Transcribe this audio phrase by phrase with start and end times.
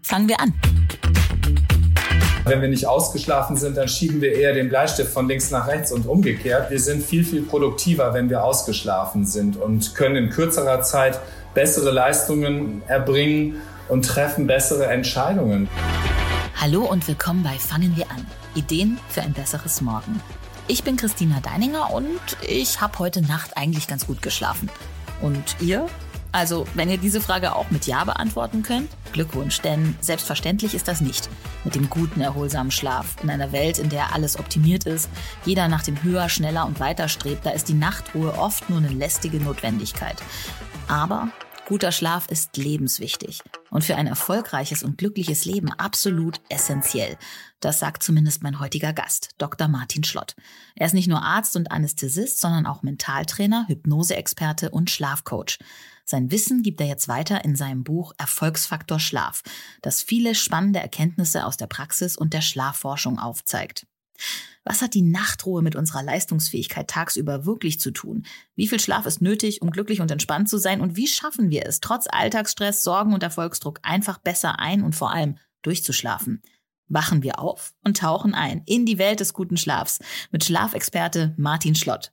[0.00, 0.54] Fangen wir an.
[2.46, 5.92] Wenn wir nicht ausgeschlafen sind, dann schieben wir eher den Bleistift von links nach rechts
[5.92, 6.70] und umgekehrt.
[6.70, 11.20] Wir sind viel, viel produktiver, wenn wir ausgeschlafen sind und können in kürzerer Zeit
[11.52, 13.56] bessere Leistungen erbringen
[13.90, 15.68] und treffen bessere Entscheidungen.
[16.58, 18.26] Hallo und willkommen bei Fangen wir an.
[18.54, 20.22] Ideen für ein besseres Morgen.
[20.68, 24.70] Ich bin Christina Deininger und ich habe heute Nacht eigentlich ganz gut geschlafen.
[25.20, 25.86] Und ihr?
[26.30, 31.00] Also, wenn ihr diese Frage auch mit Ja beantworten könnt, Glückwunsch, denn selbstverständlich ist das
[31.00, 31.28] nicht.
[31.64, 33.16] Mit dem guten, erholsamen Schlaf.
[33.22, 35.08] In einer Welt, in der alles optimiert ist,
[35.44, 38.88] jeder nach dem höher, schneller und weiter strebt, da ist die Nachtruhe oft nur eine
[38.88, 40.16] lästige Notwendigkeit.
[40.86, 41.28] Aber
[41.68, 47.18] Guter Schlaf ist lebenswichtig und für ein erfolgreiches und glückliches Leben absolut essentiell.
[47.60, 49.68] Das sagt zumindest mein heutiger Gast, Dr.
[49.68, 50.34] Martin Schlott.
[50.76, 55.58] Er ist nicht nur Arzt und Anästhesist, sondern auch Mentaltrainer, Hypnoseexperte und Schlafcoach.
[56.10, 59.42] Sein Wissen gibt er jetzt weiter in seinem Buch Erfolgsfaktor Schlaf,
[59.82, 63.86] das viele spannende Erkenntnisse aus der Praxis und der Schlafforschung aufzeigt.
[64.64, 68.24] Was hat die Nachtruhe mit unserer Leistungsfähigkeit tagsüber wirklich zu tun?
[68.54, 70.80] Wie viel Schlaf ist nötig, um glücklich und entspannt zu sein?
[70.80, 75.12] Und wie schaffen wir es, trotz Alltagsstress, Sorgen und Erfolgsdruck einfach besser ein und vor
[75.12, 76.40] allem durchzuschlafen?
[76.86, 79.98] Wachen wir auf und tauchen ein in die Welt des guten Schlafs
[80.30, 82.12] mit Schlafexperte Martin Schlott.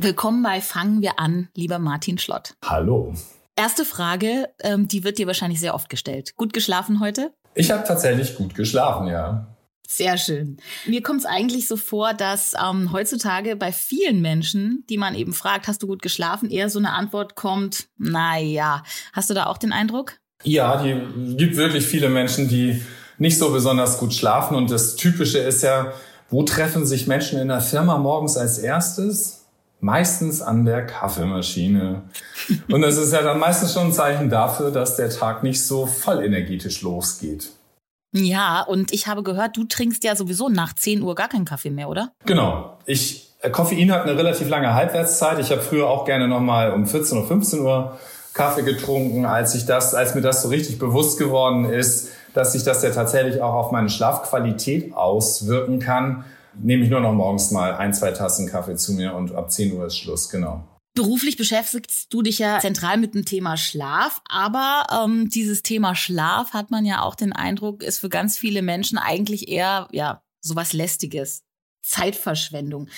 [0.00, 2.54] Willkommen bei Fangen wir an, lieber Martin Schlott.
[2.64, 3.14] Hallo.
[3.56, 6.36] Erste Frage, ähm, die wird dir wahrscheinlich sehr oft gestellt.
[6.36, 7.32] Gut geschlafen heute?
[7.56, 9.48] Ich habe tatsächlich gut geschlafen, ja.
[9.88, 10.58] Sehr schön.
[10.86, 15.32] Mir kommt es eigentlich so vor, dass ähm, heutzutage bei vielen Menschen, die man eben
[15.32, 18.84] fragt, hast du gut geschlafen, eher so eine Antwort kommt, naja.
[19.12, 20.12] Hast du da auch den Eindruck?
[20.44, 22.80] Ja, die gibt wirklich viele Menschen, die
[23.16, 24.54] nicht so besonders gut schlafen.
[24.54, 25.92] Und das Typische ist ja,
[26.30, 29.37] wo treffen sich Menschen in der Firma morgens als erstes?
[29.80, 32.02] Meistens an der Kaffeemaschine.
[32.70, 35.86] Und das ist ja dann meistens schon ein Zeichen dafür, dass der Tag nicht so
[35.86, 37.50] voll energetisch losgeht.
[38.12, 41.70] Ja, und ich habe gehört, du trinkst ja sowieso nach 10 Uhr gar keinen Kaffee
[41.70, 42.12] mehr, oder?
[42.24, 42.78] Genau.
[42.86, 45.38] Ich, äh, Koffein hat eine relativ lange Halbwertszeit.
[45.38, 47.98] Ich habe früher auch gerne nochmal um 14 oder 15 Uhr
[48.32, 52.62] Kaffee getrunken, als ich das, als mir das so richtig bewusst geworden ist, dass sich
[52.62, 56.24] das ja tatsächlich auch auf meine Schlafqualität auswirken kann
[56.60, 59.72] nehme ich nur noch morgens mal ein, zwei Tassen Kaffee zu mir und ab 10
[59.72, 60.66] Uhr ist Schluss, genau.
[60.94, 66.52] Beruflich beschäftigst du dich ja zentral mit dem Thema Schlaf, aber ähm, dieses Thema Schlaf
[66.52, 70.72] hat man ja auch den Eindruck, ist für ganz viele Menschen eigentlich eher ja sowas
[70.72, 71.44] lästiges,
[71.82, 72.88] Zeitverschwendung.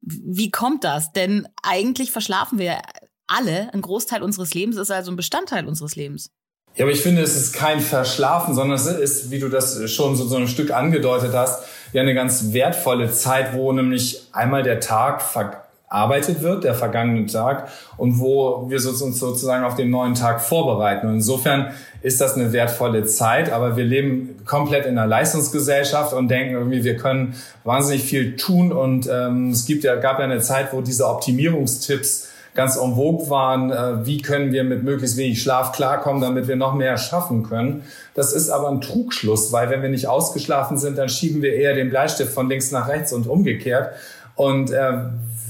[0.00, 1.12] Wie kommt das?
[1.12, 2.80] Denn eigentlich verschlafen wir
[3.26, 6.30] alle, ein Großteil unseres Lebens ist also ein Bestandteil unseres Lebens.
[6.76, 10.16] Ja, aber ich finde, es ist kein Verschlafen, sondern es ist, wie du das schon
[10.16, 14.80] so, so ein Stück angedeutet hast, ja eine ganz wertvolle Zeit, wo nämlich einmal der
[14.80, 20.40] Tag verarbeitet wird, der vergangene Tag, und wo wir uns sozusagen auf den neuen Tag
[20.40, 21.08] vorbereiten.
[21.08, 26.28] Und insofern ist das eine wertvolle Zeit, aber wir leben komplett in einer Leistungsgesellschaft und
[26.28, 27.34] denken irgendwie, wir können
[27.64, 28.72] wahnsinnig viel tun.
[28.72, 33.30] Und ähm, es gibt ja, gab ja eine Zeit, wo diese Optimierungstipps ganz en vogue
[33.30, 37.42] waren, äh, wie können wir mit möglichst wenig Schlaf klarkommen, damit wir noch mehr schaffen
[37.42, 37.84] können.
[38.14, 41.74] Das ist aber ein Trugschluss, weil wenn wir nicht ausgeschlafen sind, dann schieben wir eher
[41.74, 43.90] den Bleistift von links nach rechts und umgekehrt.
[44.34, 44.92] Und äh,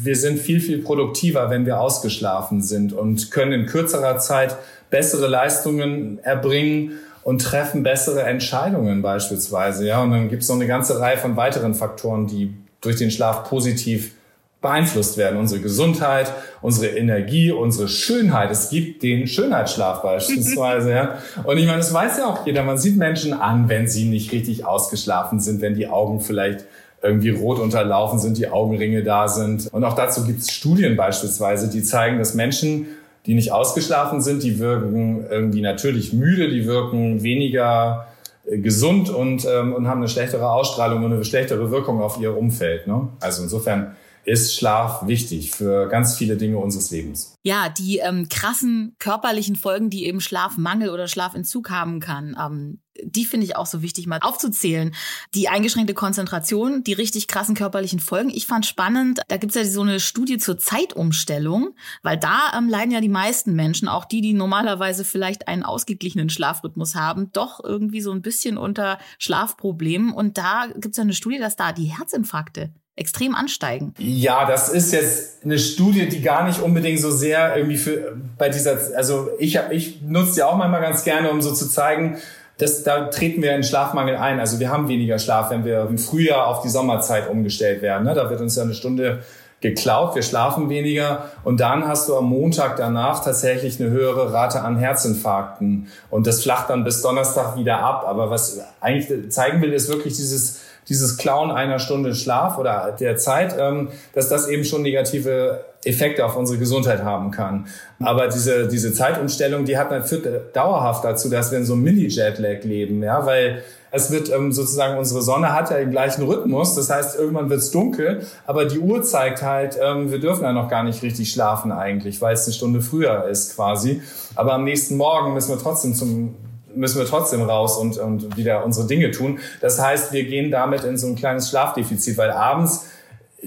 [0.02, 4.56] wir sind viel, viel produktiver, wenn wir ausgeschlafen sind und können in kürzerer Zeit
[4.90, 9.86] bessere Leistungen erbringen und treffen bessere Entscheidungen beispielsweise.
[9.86, 13.10] Ja, und dann gibt es noch eine ganze Reihe von weiteren Faktoren, die durch den
[13.10, 14.12] Schlaf positiv
[14.60, 15.38] beeinflusst werden.
[15.38, 18.50] Unsere Gesundheit, unsere Energie, unsere Schönheit.
[18.50, 20.90] Es gibt den Schönheitsschlaf beispielsweise.
[20.92, 21.18] ja.
[21.44, 22.62] Und ich meine, das weiß ja auch jeder.
[22.62, 26.66] Man sieht Menschen an, wenn sie nicht richtig ausgeschlafen sind, wenn die Augen vielleicht
[27.02, 29.72] irgendwie rot unterlaufen sind, die Augenringe da sind.
[29.72, 32.88] Und auch dazu gibt es Studien beispielsweise, die zeigen, dass Menschen,
[33.24, 38.08] die nicht ausgeschlafen sind, die wirken irgendwie natürlich müde, die wirken weniger
[38.46, 42.36] äh, gesund und, ähm, und haben eine schlechtere Ausstrahlung und eine schlechtere Wirkung auf ihr
[42.36, 42.86] Umfeld.
[42.86, 43.08] Ne?
[43.20, 47.34] Also insofern ist Schlaf wichtig für ganz viele Dinge unseres Lebens.
[47.42, 53.24] Ja, die ähm, krassen körperlichen Folgen, die eben Schlafmangel oder Schlafentzug haben kann, ähm, die
[53.24, 54.94] finde ich auch so wichtig mal aufzuzählen.
[55.34, 58.30] Die eingeschränkte Konzentration, die richtig krassen körperlichen Folgen.
[58.30, 62.92] Ich fand spannend, da gibt's ja so eine Studie zur Zeitumstellung, weil da ähm, leiden
[62.92, 68.00] ja die meisten Menschen, auch die, die normalerweise vielleicht einen ausgeglichenen Schlafrhythmus haben, doch irgendwie
[68.00, 70.12] so ein bisschen unter Schlafproblemen.
[70.12, 73.94] Und da gibt's ja eine Studie, dass da die Herzinfarkte extrem ansteigen.
[73.98, 78.48] Ja, das ist jetzt eine Studie, die gar nicht unbedingt so sehr irgendwie für bei
[78.48, 82.18] dieser, also ich, ich nutze die auch manchmal ganz gerne, um so zu zeigen,
[82.58, 84.38] dass da treten wir in Schlafmangel ein.
[84.38, 88.04] Also wir haben weniger Schlaf, wenn wir im Frühjahr auf die Sommerzeit umgestellt werden.
[88.04, 88.14] Ne?
[88.14, 89.22] Da wird uns ja eine Stunde
[89.62, 94.62] geklaut, wir schlafen weniger und dann hast du am Montag danach tatsächlich eine höhere Rate
[94.62, 98.04] an Herzinfarkten und das flacht dann bis Donnerstag wieder ab.
[98.06, 100.60] Aber was eigentlich zeigen will, ist wirklich dieses
[100.90, 106.26] dieses Klauen einer Stunde Schlaf oder der Zeit, ähm, dass das eben schon negative Effekte
[106.26, 107.66] auf unsere Gesundheit haben kann.
[108.00, 112.64] Aber diese, diese Zeitumstellung, die hat führt dauerhaft dazu, dass wir in so einem Mini-Jetlag
[112.64, 116.90] leben, ja, weil es wird ähm, sozusagen, unsere Sonne hat ja den gleichen Rhythmus, das
[116.90, 120.68] heißt, irgendwann wird es dunkel, aber die Uhr zeigt halt, ähm, wir dürfen ja noch
[120.68, 124.02] gar nicht richtig schlafen eigentlich, weil es eine Stunde früher ist quasi.
[124.34, 126.34] Aber am nächsten Morgen müssen wir trotzdem zum
[126.74, 129.38] müssen wir trotzdem raus und, und wieder unsere Dinge tun.
[129.60, 132.86] Das heißt, wir gehen damit in so ein kleines Schlafdefizit, weil abends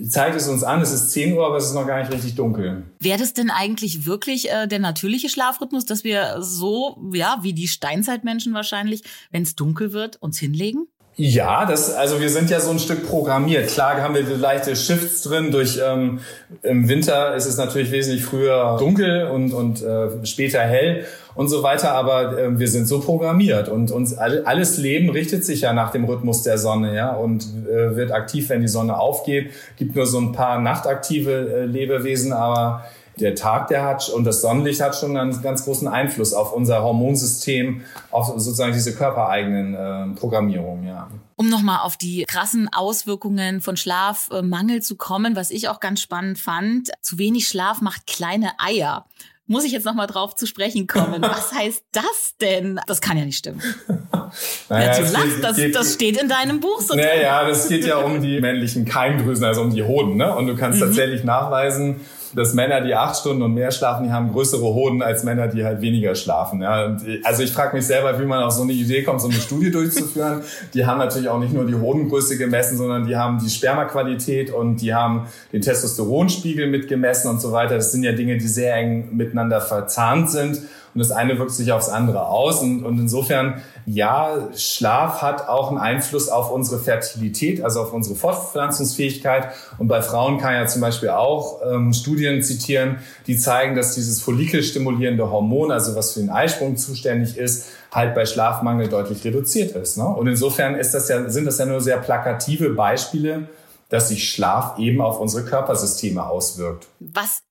[0.10, 2.36] zeigt es uns an, es ist 10 Uhr, aber es ist noch gar nicht richtig
[2.36, 2.84] dunkel.
[3.00, 7.68] Wäre das denn eigentlich wirklich äh, der natürliche Schlafrhythmus, dass wir so, ja, wie die
[7.68, 10.88] Steinzeitmenschen wahrscheinlich, wenn es dunkel wird, uns hinlegen?
[11.16, 13.70] Ja, das, also wir sind ja so ein Stück programmiert.
[13.70, 15.52] Klar haben wir leichte Shifts drin.
[15.52, 16.22] Durch ähm,
[16.64, 21.06] im Winter ist es natürlich wesentlich früher dunkel und, und äh, später hell
[21.36, 25.62] und so weiter, aber äh, wir sind so programmiert und uns alles Leben richtet sich
[25.62, 29.52] ja nach dem Rhythmus der Sonne, ja, und äh, wird aktiv, wenn die Sonne aufgeht.
[29.78, 32.86] Gibt nur so ein paar nachtaktive äh, Lebewesen, aber
[33.20, 36.82] der Tag, der hat und das Sonnenlicht hat schon einen ganz großen Einfluss auf unser
[36.82, 41.08] Hormonsystem, auf sozusagen diese körpereigenen äh, Programmierungen, ja.
[41.36, 46.40] Um nochmal auf die krassen Auswirkungen von Schlafmangel zu kommen, was ich auch ganz spannend
[46.40, 49.06] fand, zu wenig Schlaf macht kleine Eier
[49.46, 51.22] muss ich jetzt nochmal drauf zu sprechen kommen.
[51.22, 52.80] Was heißt das denn?
[52.88, 53.62] Das kann ja nicht stimmen.
[54.70, 56.96] naja, ja, du lachst, das, geht, das steht in deinem Buch so.
[56.96, 60.16] Naja, das geht ja um die männlichen Keimdrüsen, also um die Hoden.
[60.16, 60.36] Ne?
[60.36, 60.86] Und du kannst mhm.
[60.86, 62.02] tatsächlich nachweisen,
[62.36, 65.64] dass Männer, die acht Stunden und mehr schlafen, die haben größere Hoden als Männer, die
[65.64, 66.62] halt weniger schlafen.
[66.62, 69.28] Ja, und also ich frage mich selber, wie man auf so eine Idee kommt, so
[69.28, 70.42] eine Studie durchzuführen.
[70.74, 74.82] Die haben natürlich auch nicht nur die Hodengröße gemessen, sondern die haben die Spermaqualität und
[74.82, 77.76] die haben den Testosteronspiegel mitgemessen und so weiter.
[77.76, 80.62] Das sind ja Dinge, die sehr eng miteinander verzahnt sind.
[80.94, 82.62] Und das eine wirkt sich aufs andere aus.
[82.62, 88.16] Und, und insofern, ja, Schlaf hat auch einen Einfluss auf unsere Fertilität, also auf unsere
[88.16, 89.50] Fortpflanzungsfähigkeit.
[89.78, 94.22] Und bei Frauen kann ja zum Beispiel auch ähm, Studien zitieren, die zeigen, dass dieses
[94.22, 99.98] follikelstimulierende Hormon, also was für den Eisprung zuständig ist, halt bei Schlafmangel deutlich reduziert ist.
[99.98, 100.06] Ne?
[100.06, 103.48] Und insofern ist das ja, sind das ja nur sehr plakative Beispiele,
[103.90, 106.88] dass sich Schlaf eben auf unsere Körpersysteme auswirkt.
[107.00, 107.42] Was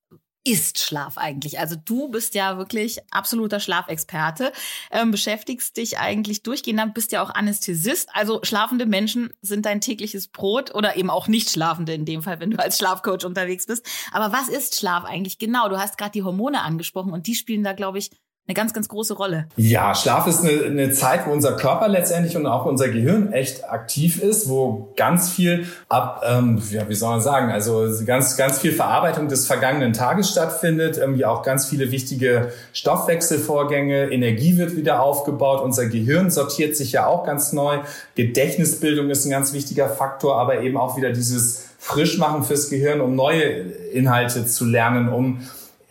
[0.44, 1.58] ist Schlaf eigentlich?
[1.58, 4.52] Also du bist ja wirklich absoluter Schlafexperte,
[4.90, 8.08] ähm, beschäftigst dich eigentlich durchgehend, dann bist ja auch Anästhesist.
[8.12, 12.40] Also schlafende Menschen sind dein tägliches Brot oder eben auch nicht schlafende in dem Fall,
[12.40, 13.86] wenn du als Schlafcoach unterwegs bist.
[14.10, 15.68] Aber was ist Schlaf eigentlich genau?
[15.68, 18.10] Du hast gerade die Hormone angesprochen und die spielen da, glaube ich,
[18.48, 19.46] eine ganz, ganz große Rolle.
[19.56, 23.68] Ja, Schlaf ist eine, eine Zeit, wo unser Körper letztendlich und auch unser Gehirn echt
[23.70, 28.58] aktiv ist, wo ganz viel ab, ähm, ja, wie soll man sagen, also ganz, ganz
[28.58, 35.02] viel Verarbeitung des vergangenen Tages stattfindet, irgendwie auch ganz viele wichtige Stoffwechselvorgänge, Energie wird wieder
[35.02, 37.78] aufgebaut, unser Gehirn sortiert sich ja auch ganz neu,
[38.16, 43.14] Gedächtnisbildung ist ein ganz wichtiger Faktor, aber eben auch wieder dieses Frischmachen fürs Gehirn, um
[43.14, 45.42] neue Inhalte zu lernen, um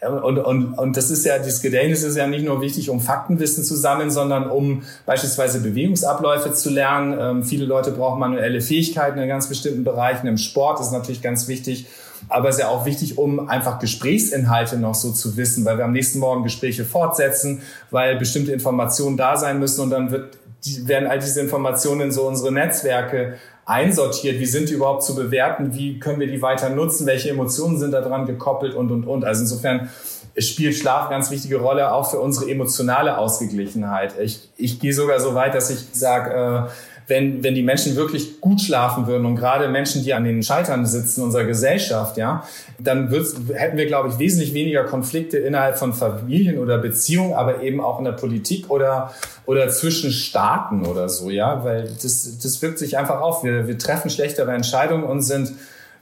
[0.07, 3.63] und, und, und das ist ja, das Gedächtnis ist ja nicht nur wichtig, um Faktenwissen
[3.63, 7.17] zu sammeln, sondern um beispielsweise Bewegungsabläufe zu lernen.
[7.19, 10.25] Ähm, viele Leute brauchen manuelle Fähigkeiten in ganz bestimmten Bereichen.
[10.25, 11.85] Im Sport ist natürlich ganz wichtig.
[12.29, 15.85] Aber es ist ja auch wichtig, um einfach Gesprächsinhalte noch so zu wissen, weil wir
[15.85, 20.37] am nächsten Morgen Gespräche fortsetzen, weil bestimmte Informationen da sein müssen und dann wird,
[20.85, 23.37] werden all diese Informationen in so unsere Netzwerke
[23.71, 27.79] einsortiert, wie sind die überhaupt zu bewerten, wie können wir die weiter nutzen, welche Emotionen
[27.79, 29.23] sind daran gekoppelt und, und, und.
[29.23, 29.89] Also insofern
[30.37, 34.15] spielt Schlaf eine ganz wichtige Rolle, auch für unsere emotionale Ausgeglichenheit.
[34.19, 38.39] Ich, ich gehe sogar so weit, dass ich sage, äh, wenn, wenn die Menschen wirklich
[38.39, 42.45] gut schlafen würden und gerade Menschen, die an den Scheitern sitzen unserer Gesellschaft, ja,
[42.79, 43.13] dann
[43.53, 47.99] hätten wir, glaube ich, wesentlich weniger Konflikte innerhalb von Familien oder Beziehungen, aber eben auch
[47.99, 49.13] in der Politik oder,
[49.45, 53.43] oder zwischen Staaten oder so, ja, weil das, das wirkt sich einfach auf.
[53.43, 55.51] Wir, wir treffen schlechtere Entscheidungen und sind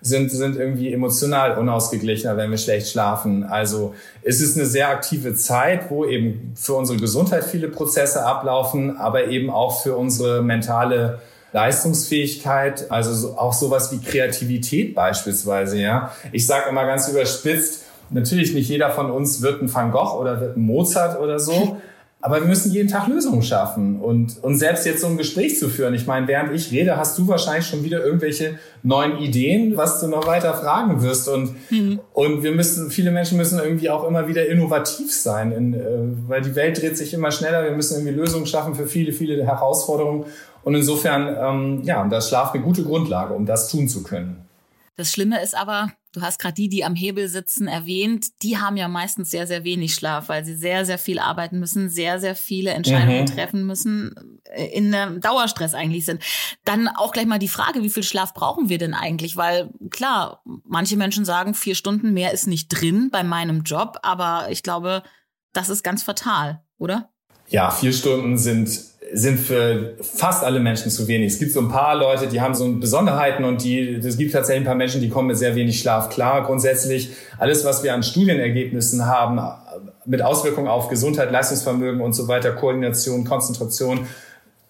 [0.02, 3.44] sind, sind irgendwie emotional unausgeglichener, wenn wir schlecht schlafen.
[3.44, 8.98] Also es ist eine sehr aktive Zeit, wo eben für unsere Gesundheit viele Prozesse ablaufen,
[8.98, 11.20] aber eben auch für unsere mentale
[11.52, 15.80] Leistungsfähigkeit, also so, auch sowas wie Kreativität beispielsweise.
[15.80, 20.20] Ja, ich sage immer ganz überspitzt: Natürlich nicht jeder von uns wird ein Van Gogh
[20.20, 21.78] oder wird ein Mozart oder so.
[22.22, 25.70] Aber wir müssen jeden Tag Lösungen schaffen und, und selbst jetzt so ein Gespräch zu
[25.70, 25.94] führen.
[25.94, 30.08] Ich meine, während ich rede, hast du wahrscheinlich schon wieder irgendwelche neuen Ideen, was du
[30.08, 31.30] noch weiter fragen wirst.
[31.30, 32.02] Und, mhm.
[32.12, 35.80] und wir müssen, viele Menschen müssen irgendwie auch immer wieder innovativ sein, in, äh,
[36.28, 37.64] weil die Welt dreht sich immer schneller.
[37.64, 40.26] Wir müssen irgendwie Lösungen schaffen für viele, viele Herausforderungen.
[40.66, 44.46] Und insofern, ähm, ja, da Schlaf eine gute Grundlage, um das tun zu können.
[44.98, 48.78] Das Schlimme ist aber, du hast gerade die, die am Hebel sitzen, erwähnt, die haben
[48.78, 52.36] ja meistens sehr, sehr wenig Schlaf, weil sie sehr, sehr viel arbeiten müssen, sehr, sehr
[52.36, 53.26] viele Entscheidungen mhm.
[53.28, 56.24] treffen müssen, äh, in einem Dauerstress eigentlich sind.
[56.66, 59.38] Dann auch gleich mal die Frage, wie viel Schlaf brauchen wir denn eigentlich?
[59.38, 64.48] Weil klar, manche Menschen sagen, vier Stunden mehr ist nicht drin bei meinem Job, aber
[64.50, 65.04] ich glaube,
[65.54, 67.10] das ist ganz fatal, oder?
[67.50, 68.70] Ja, vier Stunden sind
[69.14, 71.34] sind für fast alle Menschen zu wenig.
[71.34, 74.64] Es gibt so ein paar Leute, die haben so Besonderheiten und die, es gibt tatsächlich
[74.64, 76.44] ein paar Menschen, die kommen mit sehr wenig Schlaf klar.
[76.44, 79.42] Grundsätzlich alles, was wir an Studienergebnissen haben,
[80.06, 84.08] mit Auswirkungen auf Gesundheit, Leistungsvermögen und so weiter, Koordination, Konzentration,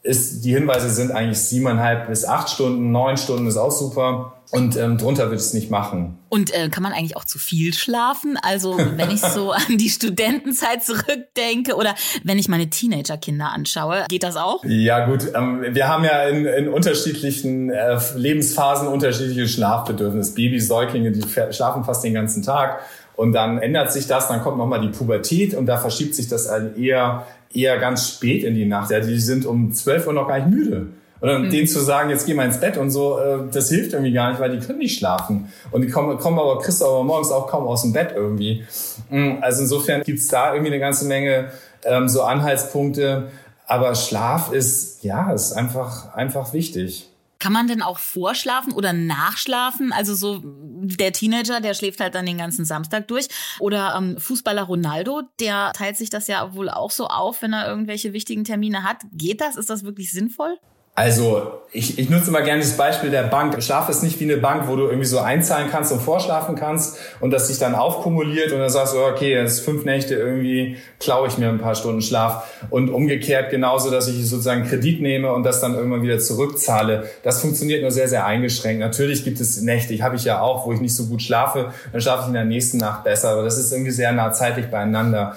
[0.01, 4.36] ist, die Hinweise sind eigentlich siebeneinhalb bis acht Stunden, neun Stunden ist auch super.
[4.51, 6.18] Und ähm, drunter würde ich es nicht machen.
[6.29, 8.36] Und äh, kann man eigentlich auch zu viel schlafen?
[8.41, 14.24] Also wenn ich so an die Studentenzeit zurückdenke oder wenn ich meine Teenagerkinder anschaue, geht
[14.24, 14.63] das auch?
[14.65, 20.34] Ja gut, ähm, wir haben ja in, in unterschiedlichen äh, Lebensphasen unterschiedliche Schlafbedürfnisse.
[20.34, 22.79] Babys, Säuglinge, die schlafen fast den ganzen Tag.
[23.15, 26.48] Und dann ändert sich das, dann kommt nochmal die Pubertät und da verschiebt sich das
[26.77, 28.91] eher, eher ganz spät in die Nacht.
[28.91, 30.88] Ja, die sind um 12 Uhr noch gar nicht müde.
[31.22, 31.50] Oder mhm.
[31.50, 34.29] denen zu sagen, jetzt geh mal ins Bett und so, äh, das hilft irgendwie gar
[34.29, 35.51] nicht, weil die können nicht schlafen.
[35.72, 38.63] Und die kommen, kommen aber, kriegst aber morgens auch kaum aus dem Bett irgendwie.
[39.10, 41.50] Mhm, also insofern gibt's da irgendwie eine ganze Menge
[41.84, 43.29] ähm, so Anhaltspunkte.
[43.65, 47.09] Aber Schlaf ist, ja, ist einfach, einfach wichtig.
[47.39, 49.93] Kann man denn auch vorschlafen oder nachschlafen?
[49.93, 53.27] Also so der Teenager, der schläft halt dann den ganzen Samstag durch.
[53.60, 57.67] Oder ähm, Fußballer Ronaldo, der teilt sich das ja wohl auch so auf, wenn er
[57.67, 59.03] irgendwelche wichtigen Termine hat.
[59.13, 59.55] Geht das?
[59.55, 60.58] Ist das wirklich sinnvoll?
[61.00, 63.62] Also ich, ich nutze immer gerne das Beispiel der Bank.
[63.62, 66.98] Schlaf ist nicht wie eine Bank, wo du irgendwie so einzahlen kannst und vorschlafen kannst
[67.22, 71.27] und das sich dann aufkumuliert und dann sagst du, okay, jetzt fünf Nächte irgendwie klaue
[71.27, 72.44] ich mir ein paar Stunden Schlaf.
[72.72, 77.08] Und umgekehrt genauso, dass ich sozusagen Kredit nehme und das dann irgendwann wieder zurückzahle.
[77.24, 78.82] Das funktioniert nur sehr, sehr eingeschränkt.
[78.82, 81.72] Natürlich gibt es Nächte, ich habe ich ja auch, wo ich nicht so gut schlafe,
[81.91, 83.29] dann schlafe ich in der nächsten Nacht besser.
[83.29, 85.36] Aber das ist irgendwie sehr nah zeitlich beieinander.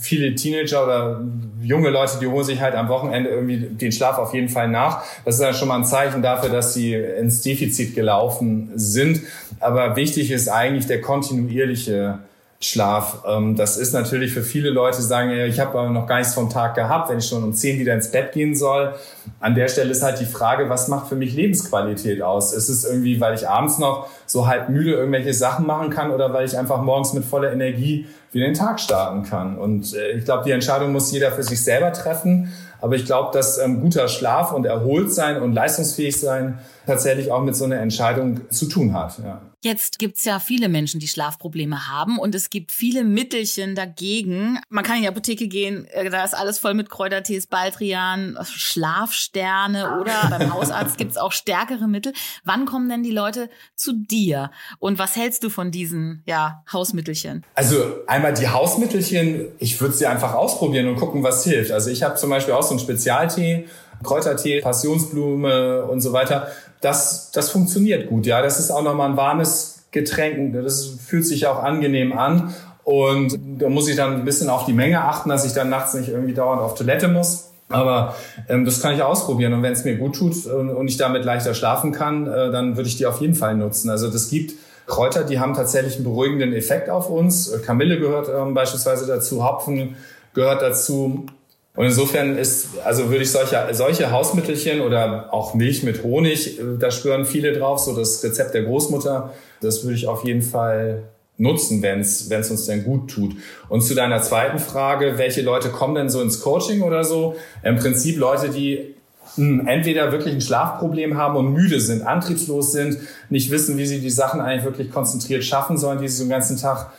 [0.00, 1.20] Viele Teenager oder
[1.60, 5.01] junge Leute, die holen sich halt am Wochenende irgendwie den Schlaf auf jeden Fall nach.
[5.24, 9.20] Das ist ja schon mal ein Zeichen dafür, dass sie ins Defizit gelaufen sind.
[9.60, 12.18] Aber wichtig ist eigentlich der kontinuierliche
[12.64, 13.24] Schlaf.
[13.26, 16.74] Ähm, das ist natürlich für viele Leute, sagen, ich habe noch gar nichts vom Tag
[16.74, 18.94] gehabt, wenn ich schon um zehn wieder ins Bett gehen soll.
[19.40, 22.52] An der Stelle ist halt die Frage, was macht für mich Lebensqualität aus?
[22.52, 26.32] Ist es irgendwie, weil ich abends noch so halb müde irgendwelche Sachen machen kann oder
[26.32, 29.58] weil ich einfach morgens mit voller Energie wieder den Tag starten kann?
[29.58, 32.52] Und äh, ich glaube, die Entscheidung muss jeder für sich selber treffen.
[32.82, 37.42] Aber ich glaube, dass ähm, guter Schlaf und erholt sein und leistungsfähig sein tatsächlich auch
[37.42, 39.18] mit so einer Entscheidung zu tun hat.
[39.18, 39.40] Ja.
[39.64, 44.58] Jetzt gibt's ja viele Menschen, die Schlafprobleme haben und es gibt viele Mittelchen dagegen.
[44.68, 50.00] Man kann in die Apotheke gehen, äh, da ist alles voll mit Kräutertees, Baldrian, Schlafsterne
[50.00, 52.12] oder beim Hausarzt gibt's auch stärkere Mittel.
[52.42, 57.44] Wann kommen denn die Leute zu dir und was hältst du von diesen ja, Hausmittelchen?
[57.54, 57.76] Also
[58.08, 61.70] einmal die Hausmittelchen, ich würde sie einfach ausprobieren und gucken, was hilft.
[61.70, 63.66] Also ich habe zum Beispiel auch so einen Spezialtee,
[64.02, 66.48] Kräutertee, Passionsblume und so weiter
[66.82, 68.26] das, das funktioniert gut.
[68.26, 70.52] Ja, das ist auch nochmal ein warmes Getränk.
[70.52, 72.54] Das fühlt sich auch angenehm an.
[72.84, 75.94] Und da muss ich dann ein bisschen auf die Menge achten, dass ich dann nachts
[75.94, 77.50] nicht irgendwie dauernd auf Toilette muss.
[77.68, 78.16] Aber
[78.48, 79.54] ähm, das kann ich ausprobieren.
[79.54, 82.76] Und wenn es mir gut tut und, und ich damit leichter schlafen kann, äh, dann
[82.76, 83.88] würde ich die auf jeden Fall nutzen.
[83.88, 84.54] Also das gibt
[84.86, 87.52] Kräuter, die haben tatsächlich einen beruhigenden Effekt auf uns.
[87.64, 89.94] Kamille gehört ähm, beispielsweise dazu, Hopfen
[90.34, 91.26] gehört dazu.
[91.74, 96.62] Und insofern ist, also würde ich solche, solche Hausmittelchen oder auch Milch mit Honig, äh,
[96.78, 101.04] da spüren viele drauf, so das Rezept der Großmutter, das würde ich auf jeden Fall
[101.38, 103.34] nutzen, wenn es uns denn gut tut.
[103.68, 107.36] Und zu deiner zweiten Frage, welche Leute kommen denn so ins Coaching oder so?
[107.62, 108.94] Im Prinzip Leute, die
[109.36, 112.98] hm, entweder wirklich ein Schlafproblem haben und müde sind, antriebslos sind,
[113.30, 116.30] nicht wissen, wie sie die Sachen eigentlich wirklich konzentriert schaffen sollen, die sie so den
[116.30, 116.92] ganzen Tag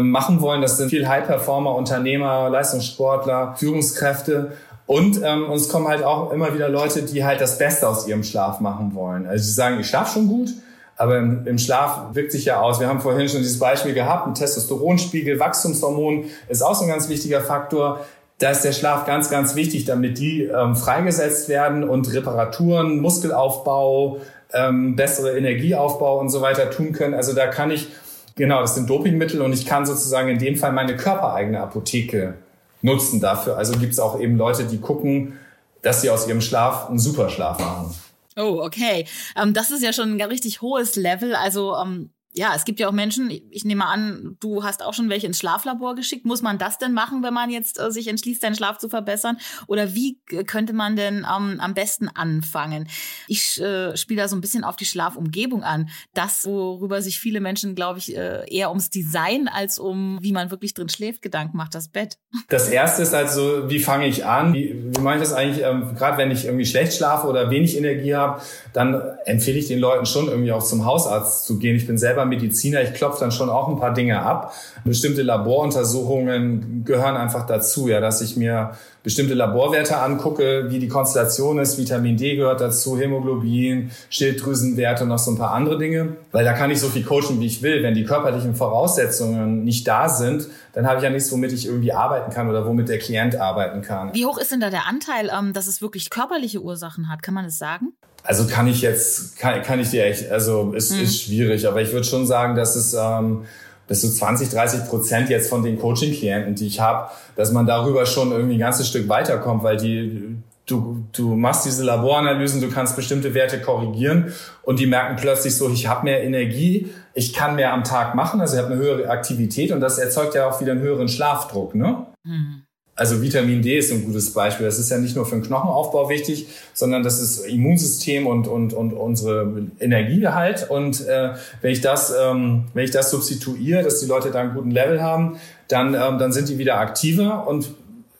[0.00, 0.62] machen wollen.
[0.62, 4.52] Das sind viel High-Performer, Unternehmer, Leistungssportler, Führungskräfte.
[4.86, 8.22] Und ähm, uns kommen halt auch immer wieder Leute, die halt das Beste aus ihrem
[8.22, 9.26] Schlaf machen wollen.
[9.26, 10.50] Also sie sagen, ich schlafe schon gut,
[10.96, 12.80] Aber im, im, Schlaf wirkt sich ja aus.
[12.80, 17.08] Wir haben vorhin schon dieses Beispiel gehabt, ein Testosteronspiegel, Wachstumshormon ist auch so ein ganz
[17.08, 18.00] wichtiger Faktor.
[18.38, 24.20] Da ist der Schlaf ganz, ganz wichtig, damit die ähm, freigesetzt werden und Reparaturen, Muskelaufbau,
[24.52, 27.14] ähm, bessere Energieaufbau und so weiter tun können.
[27.14, 27.88] Also da kann ich,
[28.36, 32.34] genau, das sind Dopingmittel und ich kann sozusagen in dem Fall meine körpereigene Apotheke
[32.82, 33.56] nutzen dafür.
[33.56, 35.38] Also gibt es auch eben Leute, die gucken,
[35.82, 37.94] dass sie aus ihrem Schlaf einen Superschlaf machen.
[38.36, 39.06] Oh, okay.
[39.34, 41.34] Ähm, das ist ja schon ein richtig hohes Level.
[41.34, 45.08] Also ähm, ja, es gibt ja auch Menschen, ich nehme an, du hast auch schon
[45.08, 46.26] welche ins Schlaflabor geschickt.
[46.26, 49.38] Muss man das denn machen, wenn man jetzt äh, sich entschließt, seinen Schlaf zu verbessern?
[49.66, 52.88] Oder wie könnte man denn ähm, am besten anfangen?
[53.26, 55.88] Ich äh, spiele da so ein bisschen auf die Schlafumgebung an.
[56.12, 60.50] Das, worüber sich viele Menschen, glaube ich, äh, eher ums Design als um, wie man
[60.50, 62.18] wirklich drin schläft, Gedanken macht, das Bett.
[62.48, 64.52] Das erste ist also, wie fange ich an?
[64.52, 65.64] Wie, wie mache ich das eigentlich?
[65.64, 68.42] Ähm, Gerade wenn ich irgendwie schlecht schlafe oder wenig Energie habe,
[68.74, 71.76] dann empfehle ich den Leuten schon irgendwie auch zum Hausarzt zu gehen.
[71.76, 74.52] Ich bin selber Mediziner, ich klopfe dann schon auch ein paar Dinge ab.
[74.84, 81.60] Bestimmte Laboruntersuchungen gehören einfach dazu, ja, dass ich mir bestimmte Laborwerte angucke, wie die Konstellation
[81.60, 81.78] ist.
[81.78, 86.16] Vitamin D gehört dazu, Hämoglobin, Schilddrüsenwerte und noch so ein paar andere Dinge.
[86.32, 87.84] Weil da kann ich so viel coachen, wie ich will.
[87.84, 91.92] Wenn die körperlichen Voraussetzungen nicht da sind, dann habe ich ja nichts, womit ich irgendwie
[91.92, 94.12] arbeiten kann oder womit der Klient arbeiten kann.
[94.12, 97.22] Wie hoch ist denn da der Anteil, ähm, dass es wirklich körperliche Ursachen hat?
[97.22, 97.92] Kann man das sagen?
[98.26, 101.02] Also kann ich jetzt, kann, kann ich dir echt, also es hm.
[101.02, 103.44] ist schwierig, aber ich würde schon sagen, dass es ähm,
[103.88, 108.04] dass so 20, 30 Prozent jetzt von den Coaching-Klienten, die ich habe, dass man darüber
[108.04, 112.96] schon irgendwie ein ganzes Stück weiterkommt, weil die du, du machst diese Laboranalysen, du kannst
[112.96, 117.72] bestimmte Werte korrigieren und die merken plötzlich so, ich habe mehr Energie, ich kann mehr
[117.72, 120.72] am Tag machen, also ich habe eine höhere Aktivität und das erzeugt ja auch wieder
[120.72, 121.74] einen höheren Schlafdruck.
[121.74, 122.06] Ne?
[122.24, 122.62] Mhm.
[122.98, 124.64] Also Vitamin D ist ein gutes Beispiel.
[124.64, 128.72] Das ist ja nicht nur für den Knochenaufbau wichtig, sondern das ist Immunsystem und, und,
[128.72, 130.70] und unsere Energiegehalt.
[130.70, 134.54] Und äh, wenn ich das, ähm, wenn ich das substituiere, dass die Leute da einen
[134.54, 135.36] guten Level haben,
[135.68, 137.68] dann, ähm, dann sind die wieder aktiver und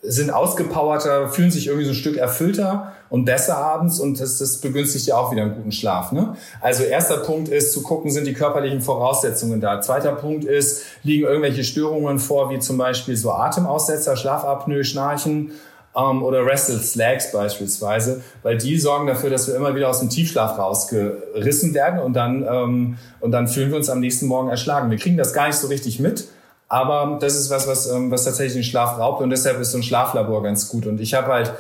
[0.09, 4.59] sind ausgepowerter, fühlen sich irgendwie so ein Stück erfüllter und besser abends und das, das
[4.59, 6.13] begünstigt ja auch wieder einen guten Schlaf.
[6.13, 6.37] Ne?
[6.61, 9.81] Also erster Punkt ist zu gucken, sind die körperlichen Voraussetzungen da.
[9.81, 15.53] Zweiter Punkt ist, liegen irgendwelche Störungen vor, wie zum Beispiel so Atemaussetzer, Schlafapnoe, Schnarchen
[15.97, 20.11] ähm, oder Restless Legs beispielsweise, weil die sorgen dafür, dass wir immer wieder aus dem
[20.11, 24.91] Tiefschlaf rausgerissen werden und dann, ähm, und dann fühlen wir uns am nächsten Morgen erschlagen.
[24.91, 26.29] Wir kriegen das gar nicht so richtig mit.
[26.69, 29.79] Aber das ist was, was, ähm, was tatsächlich den Schlaf raubt und deshalb ist so
[29.79, 30.87] ein Schlaflabor ganz gut.
[30.87, 31.53] Und ich habe halt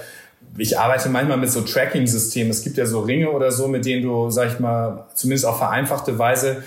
[0.58, 2.50] ich arbeite manchmal mit so Tracking-Systemen.
[2.50, 5.58] Es gibt ja so Ringe oder so, mit denen du, sag ich mal, zumindest auf
[5.58, 6.62] vereinfachte Weise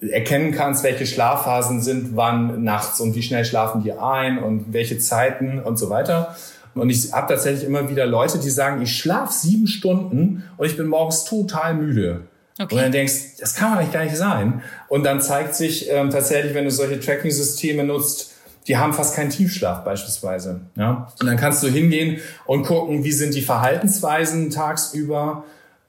[0.00, 4.98] erkennen kannst, welche Schlafphasen sind wann nachts und wie schnell schlafen die ein und welche
[4.98, 6.36] Zeiten und so weiter.
[6.74, 10.76] Und ich habe tatsächlich immer wieder Leute, die sagen, ich schlafe sieben Stunden und ich
[10.76, 12.22] bin morgens total müde.
[12.58, 12.74] Okay.
[12.74, 14.62] Und dann denkst, das kann eigentlich gar nicht sein.
[14.88, 18.32] Und dann zeigt sich ähm, tatsächlich, wenn du solche Tracking-Systeme nutzt,
[18.66, 20.60] die haben fast keinen Tiefschlaf beispielsweise.
[20.76, 21.12] Ja?
[21.20, 25.44] Und dann kannst du hingehen und gucken, wie sind die Verhaltensweisen tagsüber,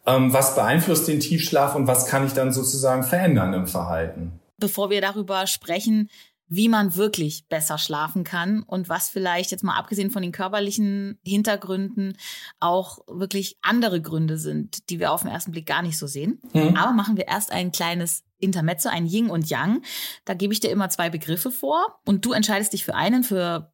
[0.05, 4.39] ähm, was beeinflusst den Tiefschlaf und was kann ich dann sozusagen verändern im Verhalten.
[4.57, 6.09] Bevor wir darüber sprechen,
[6.47, 11.19] wie man wirklich besser schlafen kann und was vielleicht jetzt mal abgesehen von den körperlichen
[11.23, 12.17] Hintergründen
[12.59, 16.39] auch wirklich andere Gründe sind, die wir auf den ersten Blick gar nicht so sehen.
[16.53, 16.75] Mhm.
[16.77, 19.81] Aber machen wir erst ein kleines Intermezzo, ein Yin und Yang.
[20.25, 23.73] Da gebe ich dir immer zwei Begriffe vor und du entscheidest dich für einen, für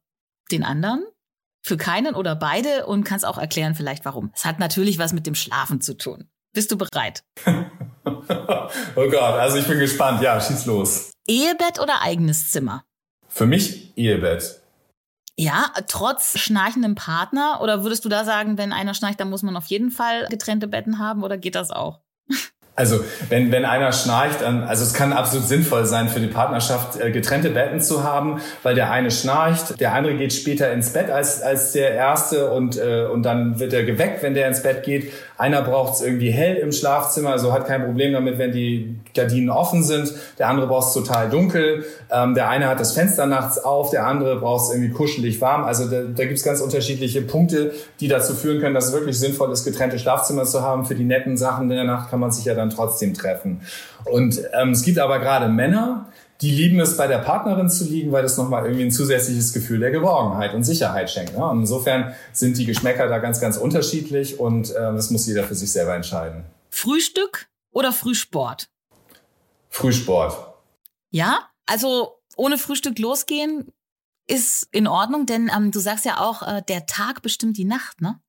[0.50, 1.04] den anderen,
[1.62, 4.30] für keinen oder beide und kannst auch erklären vielleicht warum.
[4.34, 6.28] Es hat natürlich was mit dem Schlafen zu tun.
[6.54, 7.22] Bist du bereit?
[8.04, 10.22] oh Gott, also ich bin gespannt.
[10.22, 11.11] Ja, schieß los.
[11.26, 12.84] Ehebett oder eigenes Zimmer?
[13.28, 14.60] Für mich Ehebett.
[15.38, 17.60] Ja, trotz schnarchendem Partner?
[17.62, 20.68] Oder würdest du da sagen, wenn einer schnarcht, dann muss man auf jeden Fall getrennte
[20.68, 22.00] Betten haben oder geht das auch?
[22.74, 26.98] Also wenn, wenn einer schnarcht, dann, also es kann absolut sinnvoll sein für die Partnerschaft,
[26.98, 31.10] äh, getrennte Betten zu haben, weil der eine schnarcht, der andere geht später ins Bett
[31.10, 34.84] als, als der erste und, äh, und dann wird er geweckt, wenn der ins Bett
[34.84, 35.12] geht.
[35.36, 39.50] Einer braucht es irgendwie hell im Schlafzimmer, also hat kein Problem damit, wenn die Gardinen
[39.50, 40.14] offen sind.
[40.38, 41.84] Der andere braucht es total dunkel.
[42.10, 45.64] Ähm, der eine hat das Fenster nachts auf, der andere braucht es irgendwie kuschelig warm.
[45.64, 49.18] Also da, da gibt es ganz unterschiedliche Punkte, die dazu führen können, dass es wirklich
[49.18, 50.86] sinnvoll ist, getrennte Schlafzimmer zu haben.
[50.86, 53.62] Für die netten Sachen in der Nacht kann man sich ja dann trotzdem treffen.
[54.04, 58.10] Und ähm, es gibt aber gerade Männer, die lieben es, bei der Partnerin zu liegen,
[58.10, 61.36] weil das nochmal irgendwie ein zusätzliches Gefühl der Geborgenheit und Sicherheit schenkt.
[61.36, 61.44] Ne?
[61.44, 65.54] Und insofern sind die Geschmäcker da ganz, ganz unterschiedlich und äh, das muss jeder für
[65.54, 66.44] sich selber entscheiden.
[66.68, 68.68] Frühstück oder Frühsport?
[69.68, 70.36] Frühsport.
[71.10, 73.72] Ja, also ohne Frühstück losgehen
[74.26, 78.00] ist in Ordnung, denn ähm, du sagst ja auch, äh, der Tag bestimmt die Nacht,
[78.00, 78.20] ne?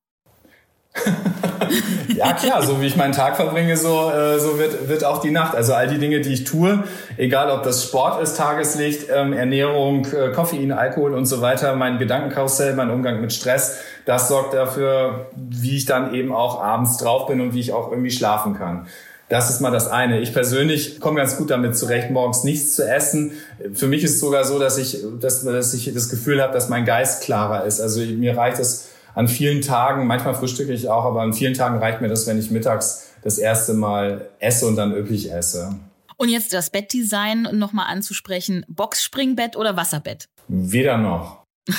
[2.16, 5.32] ja klar, so wie ich meinen Tag verbringe, so, äh, so wird, wird auch die
[5.32, 5.56] Nacht.
[5.56, 6.84] Also all die Dinge, die ich tue,
[7.18, 11.98] egal ob das Sport ist, Tageslicht, ähm, Ernährung, äh, Koffein, Alkohol und so weiter, mein
[11.98, 17.28] Gedankenkarussell, mein Umgang mit Stress, das sorgt dafür, wie ich dann eben auch abends drauf
[17.28, 18.88] bin und wie ich auch irgendwie schlafen kann.
[19.30, 20.20] Das ist mal das eine.
[20.20, 23.32] Ich persönlich komme ganz gut damit zurecht, morgens nichts zu essen.
[23.74, 26.70] Für mich ist es sogar so, dass ich, dass, dass ich das Gefühl habe, dass
[26.70, 27.82] mein Geist klarer ist.
[27.82, 31.80] Also mir reicht es an vielen Tagen, manchmal frühstücke ich auch, aber an vielen Tagen
[31.80, 35.76] reicht mir das, wenn ich mittags das erste Mal esse und dann üppig esse.
[36.18, 38.66] Und jetzt das Bettdesign nochmal anzusprechen.
[38.68, 40.30] Boxspringbett oder Wasserbett?
[40.48, 41.44] Weder noch.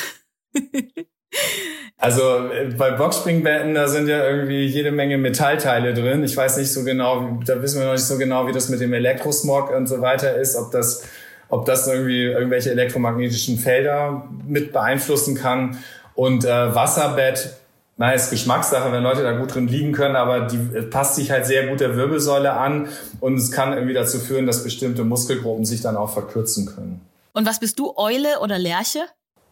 [1.97, 6.23] Also äh, bei Boxspringbetten, da sind ja irgendwie jede Menge Metallteile drin.
[6.23, 8.81] Ich weiß nicht so genau, da wissen wir noch nicht so genau, wie das mit
[8.81, 11.05] dem Elektrosmog und so weiter ist, ob das,
[11.49, 15.79] ob das irgendwie irgendwelche elektromagnetischen Felder mit beeinflussen kann.
[16.15, 17.55] Und äh, Wasserbett,
[17.97, 21.47] na, ist Geschmackssache, wenn Leute da gut drin liegen können, aber die passt sich halt
[21.47, 22.89] sehr gut der Wirbelsäule an
[23.21, 27.01] und es kann irgendwie dazu führen, dass bestimmte Muskelgruppen sich dann auch verkürzen können.
[27.33, 29.01] Und was bist du, Eule oder Lerche?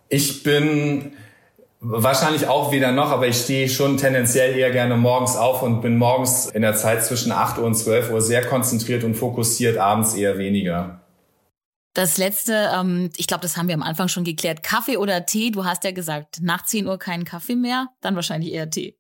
[0.09, 1.12] Ich bin
[1.81, 5.98] wahrscheinlich auch weder noch, aber ich stehe schon tendenziell eher gerne morgens auf und bin
[5.98, 10.14] morgens in der Zeit zwischen 8 Uhr und 12 Uhr sehr konzentriert und fokussiert, abends
[10.14, 11.02] eher weniger.
[11.94, 14.62] Das letzte, ähm, ich glaube, das haben wir am Anfang schon geklärt.
[14.62, 15.50] Kaffee oder Tee?
[15.50, 18.96] Du hast ja gesagt, nach 10 Uhr keinen Kaffee mehr, dann wahrscheinlich eher Tee.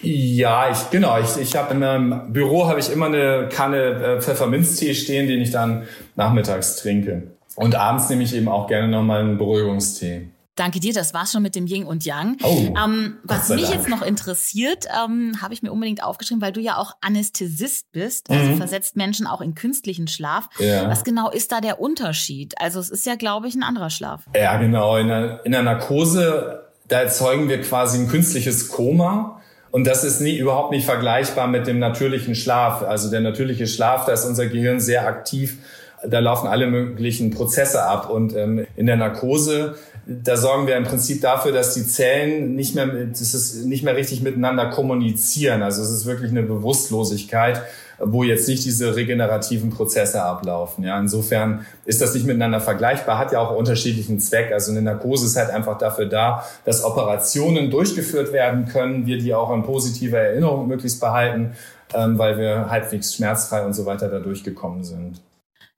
[0.00, 1.18] Ja, ich genau.
[1.18, 5.40] Ich, ich habe in meinem Büro habe ich immer eine Kanne äh, Pfefferminztee stehen, den
[5.40, 7.32] ich dann nachmittags trinke.
[7.56, 10.28] Und abends nehme ich eben auch gerne nochmal einen Beruhigungstee.
[10.58, 12.36] Danke dir, das war's schon mit dem Yin und Yang.
[12.42, 13.74] Oh, ähm, was mich Dank.
[13.74, 18.28] jetzt noch interessiert, ähm, habe ich mir unbedingt aufgeschrieben, weil du ja auch Anästhesist bist,
[18.28, 18.56] also mhm.
[18.56, 20.48] versetzt Menschen auch in künstlichen Schlaf.
[20.58, 20.88] Ja.
[20.88, 22.60] Was genau ist da der Unterschied?
[22.60, 24.24] Also es ist ja, glaube ich, ein anderer Schlaf.
[24.34, 24.96] Ja, genau.
[24.96, 29.40] In der, in der Narkose, da erzeugen wir quasi ein künstliches Koma.
[29.70, 32.82] Und das ist nie, überhaupt nicht vergleichbar mit dem natürlichen Schlaf.
[32.82, 35.58] Also der natürliche Schlaf, da ist unser Gehirn sehr aktiv
[36.06, 38.10] da laufen alle möglichen Prozesse ab.
[38.10, 39.76] Und ähm, in der Narkose
[40.08, 43.94] da sorgen wir im Prinzip dafür, dass die Zellen nicht mehr, das ist nicht mehr
[43.94, 45.62] richtig miteinander kommunizieren.
[45.62, 47.60] Also es ist wirklich eine Bewusstlosigkeit,
[47.98, 50.82] wo jetzt nicht diese regenerativen Prozesse ablaufen.
[50.82, 54.50] Ja, insofern ist das nicht miteinander vergleichbar, hat ja auch unterschiedlichen Zweck.
[54.50, 59.34] Also eine Narkose ist halt einfach dafür da, dass Operationen durchgeführt werden können, wir die
[59.34, 61.52] auch in positiver Erinnerung möglichst behalten,
[61.92, 65.20] ähm, weil wir halbwegs schmerzfrei und so weiter da durchgekommen sind.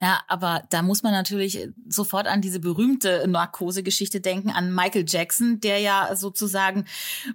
[0.02, 5.60] Ja, aber da muss man natürlich sofort an diese berühmte Narkosegeschichte denken, an Michael Jackson,
[5.60, 6.86] der ja sozusagen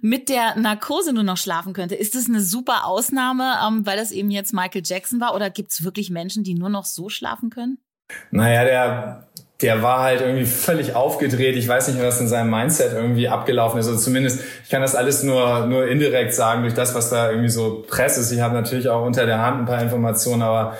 [0.02, 1.94] mit der Narkose nur noch schlafen könnte.
[1.94, 5.36] Ist das eine super Ausnahme, ähm, weil das eben jetzt Michael Jackson war?
[5.36, 7.78] Oder gibt es wirklich Menschen, die nur noch so schlafen können?
[8.32, 9.28] Naja, der,
[9.62, 11.54] der war halt irgendwie völlig aufgedreht.
[11.54, 13.86] Ich weiß nicht, was in seinem Mindset irgendwie abgelaufen ist.
[13.86, 17.48] Also zumindest, ich kann das alles nur, nur indirekt sagen durch das, was da irgendwie
[17.48, 18.32] so Presse ist.
[18.32, 20.76] Ich habe natürlich auch unter der Hand ein paar Informationen, aber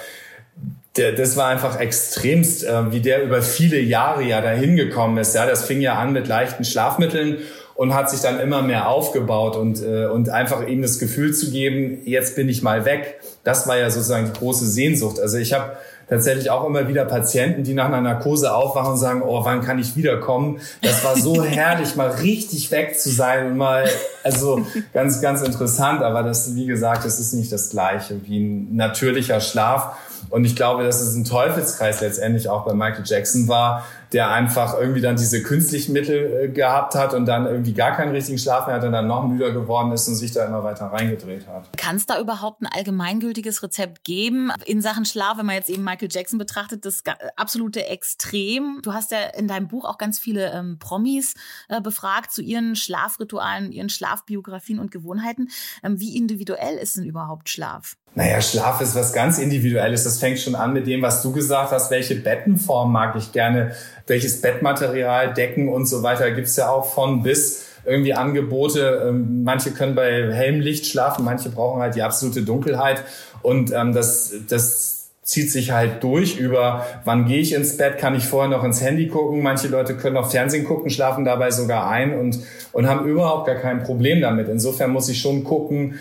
[0.97, 5.35] der, das war einfach extremst, äh, wie der über viele Jahre ja dahin gekommen ist.
[5.35, 7.39] Ja, das fing ja an mit leichten Schlafmitteln
[7.75, 11.51] und hat sich dann immer mehr aufgebaut und, äh, und einfach ihm das Gefühl zu
[11.51, 13.21] geben, jetzt bin ich mal weg.
[13.45, 15.21] Das war ja sozusagen die große Sehnsucht.
[15.21, 15.77] Also ich habe
[16.09, 19.79] tatsächlich auch immer wieder Patienten, die nach einer Narkose aufwachen und sagen, oh, wann kann
[19.79, 20.61] ich wiederkommen?
[20.83, 23.89] Das war so herrlich, mal richtig weg zu sein und mal,
[24.23, 26.03] also ganz, ganz interessant.
[26.03, 29.97] Aber das, wie gesagt, das ist nicht das Gleiche wie ein natürlicher Schlaf.
[30.31, 34.79] Und ich glaube, dass es ein Teufelskreis letztendlich auch bei Michael Jackson war, der einfach
[34.79, 38.67] irgendwie dann diese künstlichen Mittel äh, gehabt hat und dann irgendwie gar keinen richtigen Schlaf
[38.67, 41.77] mehr hat und dann noch müder geworden ist und sich da immer weiter reingedreht hat.
[41.77, 45.83] Kann es da überhaupt ein allgemeingültiges Rezept geben in Sachen Schlaf, wenn man jetzt eben
[45.83, 47.03] Michael Jackson betrachtet, das
[47.37, 48.81] absolute Extrem?
[48.83, 51.35] Du hast ja in deinem Buch auch ganz viele ähm, Promis
[51.69, 55.49] äh, befragt zu ihren Schlafritualen, ihren Schlafbiografien und Gewohnheiten.
[55.83, 57.97] Ähm, wie individuell ist denn überhaupt Schlaf?
[58.17, 60.05] Naja, Schlaf ist was ganz Individuelles.
[60.05, 61.91] Das fängt schon an mit dem, was du gesagt hast.
[61.91, 63.73] Welche Bettenform mag ich gerne?
[64.07, 69.05] Welches Bettmaterial, Decken und so weiter gibt's ja auch von bis irgendwie Angebote.
[69.07, 73.05] Ähm, manche können bei hellem Licht schlafen, manche brauchen halt die absolute Dunkelheit.
[73.43, 78.15] Und ähm, das, das zieht sich halt durch über, wann gehe ich ins Bett, kann
[78.15, 79.43] ich vorher noch ins Handy gucken.
[79.43, 82.39] Manche Leute können auch Fernsehen gucken, schlafen dabei sogar ein und,
[82.73, 84.49] und haben überhaupt gar kein Problem damit.
[84.49, 85.97] Insofern muss ich schon gucken,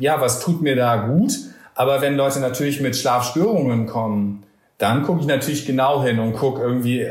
[0.00, 1.32] ja, was tut mir da gut?
[1.74, 4.44] Aber wenn Leute natürlich mit Schlafstörungen kommen,
[4.78, 7.06] dann gucke ich natürlich genau hin und gucke irgendwie,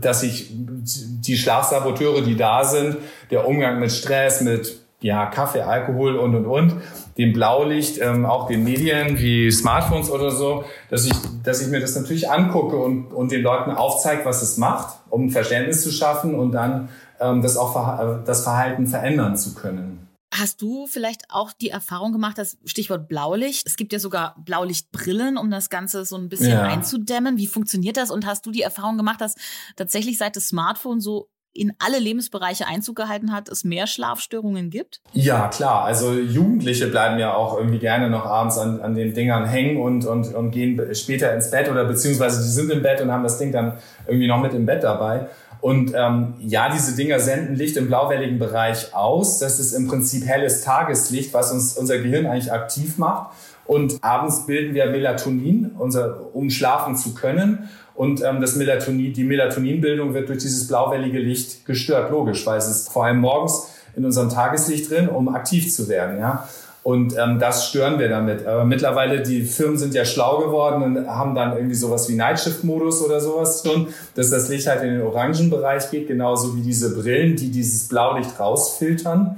[0.00, 2.96] dass ich die Schlafsaboteure, die da sind,
[3.30, 6.74] der Umgang mit Stress, mit ja, Kaffee, Alkohol und und und,
[7.18, 11.80] dem Blaulicht, ähm, auch den Medien wie Smartphones oder so, dass ich, dass ich mir
[11.80, 16.34] das natürlich angucke und, und den Leuten aufzeige, was es macht, um Verständnis zu schaffen
[16.36, 16.88] und dann
[17.20, 20.01] ähm, das auch das Verhalten verändern zu können.
[20.34, 23.66] Hast du vielleicht auch die Erfahrung gemacht, das Stichwort Blaulicht?
[23.66, 26.62] Es gibt ja sogar Blaulichtbrillen, um das Ganze so ein bisschen ja.
[26.62, 27.36] einzudämmen.
[27.36, 28.10] Wie funktioniert das?
[28.10, 29.34] Und hast du die Erfahrung gemacht, dass
[29.76, 35.02] tatsächlich seit das Smartphone so in alle Lebensbereiche Einzug gehalten hat, es mehr Schlafstörungen gibt?
[35.12, 35.84] Ja, klar.
[35.84, 40.06] Also Jugendliche bleiben ja auch irgendwie gerne noch abends an, an den Dingern hängen und,
[40.06, 43.38] und, und gehen später ins Bett oder beziehungsweise die sind im Bett und haben das
[43.38, 43.74] Ding dann
[44.06, 45.28] irgendwie noch mit im Bett dabei.
[45.62, 49.38] Und ähm, ja, diese Dinger senden Licht im blauwelligen Bereich aus.
[49.38, 53.30] Das ist im Prinzip helles Tageslicht, was uns unser Gehirn eigentlich aktiv macht.
[53.64, 57.70] Und abends bilden wir Melatonin, unser, um schlafen zu können.
[57.94, 62.66] Und ähm, das Melatonin, die Melatoninbildung wird durch dieses blauwellige Licht gestört, logisch, weil es
[62.66, 66.18] ist vor allem morgens in unserem Tageslicht drin, um aktiv zu werden.
[66.18, 66.48] Ja?
[66.82, 68.44] Und ähm, das stören wir damit.
[68.44, 73.02] Aber mittlerweile, die Firmen sind ja schlau geworden und haben dann irgendwie sowas wie Nightshift-Modus
[73.02, 76.96] oder sowas schon, dass das Licht halt in den orangen Bereich geht, genauso wie diese
[77.00, 79.36] Brillen, die dieses Blaulicht rausfiltern,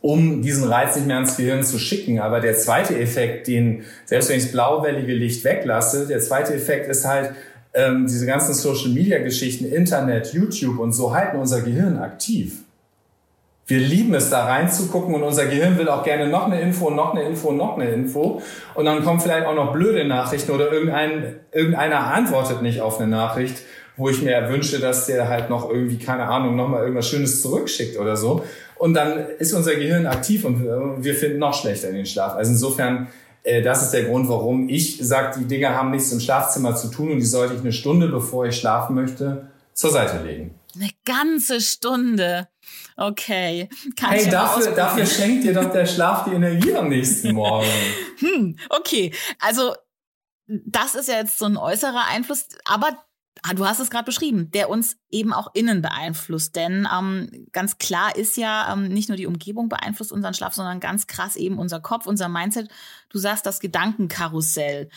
[0.00, 2.20] um diesen Reiz nicht mehr ans Gehirn zu schicken.
[2.20, 6.88] Aber der zweite Effekt, den, selbst wenn ich das blauwellige Licht weglasse, der zweite Effekt
[6.88, 7.32] ist halt,
[7.74, 12.62] ähm, diese ganzen Social-Media-Geschichten, Internet, YouTube und so halten unser Gehirn aktiv
[13.68, 17.14] wir lieben es, da reinzugucken und unser Gehirn will auch gerne noch eine Info, noch
[17.14, 18.40] eine Info, noch eine Info.
[18.74, 23.08] Und dann kommen vielleicht auch noch blöde Nachrichten oder irgendein, irgendeiner antwortet nicht auf eine
[23.08, 23.58] Nachricht,
[23.98, 27.98] wo ich mir wünsche, dass der halt noch irgendwie, keine Ahnung, nochmal irgendwas Schönes zurückschickt
[27.98, 28.42] oder so.
[28.76, 32.36] Und dann ist unser Gehirn aktiv und wir finden noch schlechter in den Schlaf.
[32.36, 33.08] Also insofern,
[33.42, 36.88] äh, das ist der Grund, warum ich sage, die Dinge haben nichts im Schlafzimmer zu
[36.88, 40.54] tun und die sollte ich eine Stunde, bevor ich schlafen möchte, zur Seite legen.
[40.74, 42.48] Eine ganze Stunde.
[43.00, 43.68] Okay.
[43.96, 47.68] Kann hey, dafür, dafür schenkt dir doch der Schlaf die Energie am nächsten Morgen.
[48.18, 49.14] hm, okay.
[49.38, 49.72] Also,
[50.48, 52.98] das ist ja jetzt so ein äußerer Einfluss, aber
[53.42, 56.56] ah, du hast es gerade beschrieben, der uns eben auch innen beeinflusst.
[56.56, 60.80] Denn ähm, ganz klar ist ja, ähm, nicht nur die Umgebung beeinflusst unseren Schlaf, sondern
[60.80, 62.68] ganz krass eben unser Kopf, unser Mindset.
[63.10, 64.88] Du sagst das Gedankenkarussell.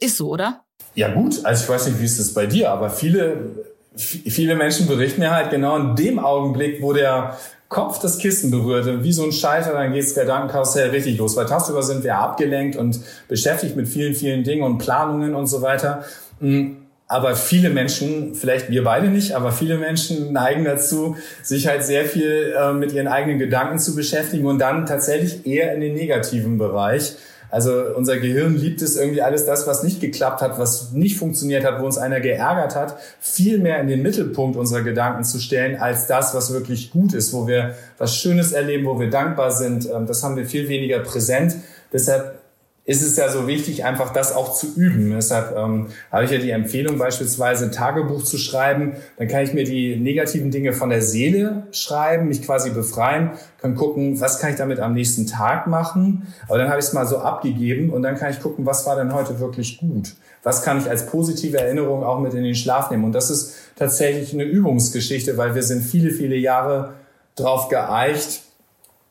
[0.00, 0.64] Ist so, oder?
[0.96, 4.86] Ja gut, also ich weiß nicht, wie ist das bei dir, aber viele viele Menschen
[4.86, 7.36] berichten mir halt genau in dem Augenblick, wo der
[7.68, 11.36] Kopf das Kissen berührte, wie so ein Schalter, dann geht's Gedankenkarussell richtig los.
[11.36, 15.60] Weil tagsüber sind wir abgelenkt und beschäftigt mit vielen, vielen Dingen und Planungen und so
[15.62, 16.04] weiter.
[16.40, 16.72] Mm,
[17.06, 22.04] aber viele Menschen, vielleicht wir beide nicht, aber viele Menschen neigen dazu, sich halt sehr
[22.04, 26.58] viel äh, mit ihren eigenen Gedanken zu beschäftigen und dann tatsächlich eher in den negativen
[26.58, 27.16] Bereich.
[27.54, 31.64] Also unser Gehirn liebt es irgendwie alles das, was nicht geklappt hat, was nicht funktioniert
[31.64, 35.76] hat, wo uns einer geärgert hat, viel mehr in den Mittelpunkt unserer Gedanken zu stellen,
[35.80, 39.88] als das, was wirklich gut ist, wo wir was Schönes erleben, wo wir dankbar sind.
[39.88, 41.54] Ähm, das haben wir viel weniger präsent.
[41.92, 42.40] Deshalb
[42.86, 45.10] ist es ja so wichtig, einfach das auch zu üben.
[45.10, 48.96] Deshalb ähm, habe ich ja die Empfehlung, beispielsweise ein Tagebuch zu schreiben.
[49.16, 53.74] Dann kann ich mir die negativen Dinge von der Seele schreiben, mich quasi befreien, kann
[53.74, 56.26] gucken, was kann ich damit am nächsten Tag machen.
[56.46, 58.96] Aber dann habe ich es mal so abgegeben und dann kann ich gucken, was war
[58.96, 60.14] denn heute wirklich gut.
[60.42, 63.04] Was kann ich als positive Erinnerung auch mit in den Schlaf nehmen?
[63.04, 66.92] Und das ist tatsächlich eine Übungsgeschichte, weil wir sind viele, viele Jahre
[67.34, 68.42] drauf geeicht,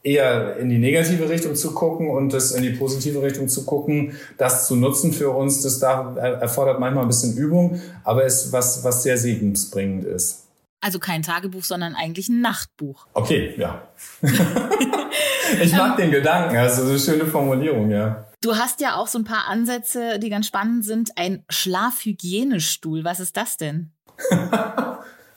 [0.03, 4.17] eher in die negative Richtung zu gucken und das in die positive Richtung zu gucken,
[4.37, 8.83] das zu nutzen für uns, das da erfordert manchmal ein bisschen Übung, aber ist was,
[8.83, 10.43] was sehr segensbringend ist.
[10.81, 13.07] Also kein Tagebuch, sondern eigentlich ein Nachtbuch.
[13.13, 13.87] Okay, ja.
[15.61, 18.25] ich mag den Gedanken, also so eine schöne Formulierung, ja.
[18.41, 21.11] Du hast ja auch so ein paar Ansätze, die ganz spannend sind.
[21.17, 23.93] Ein Schlafhygienestuhl, was ist das denn?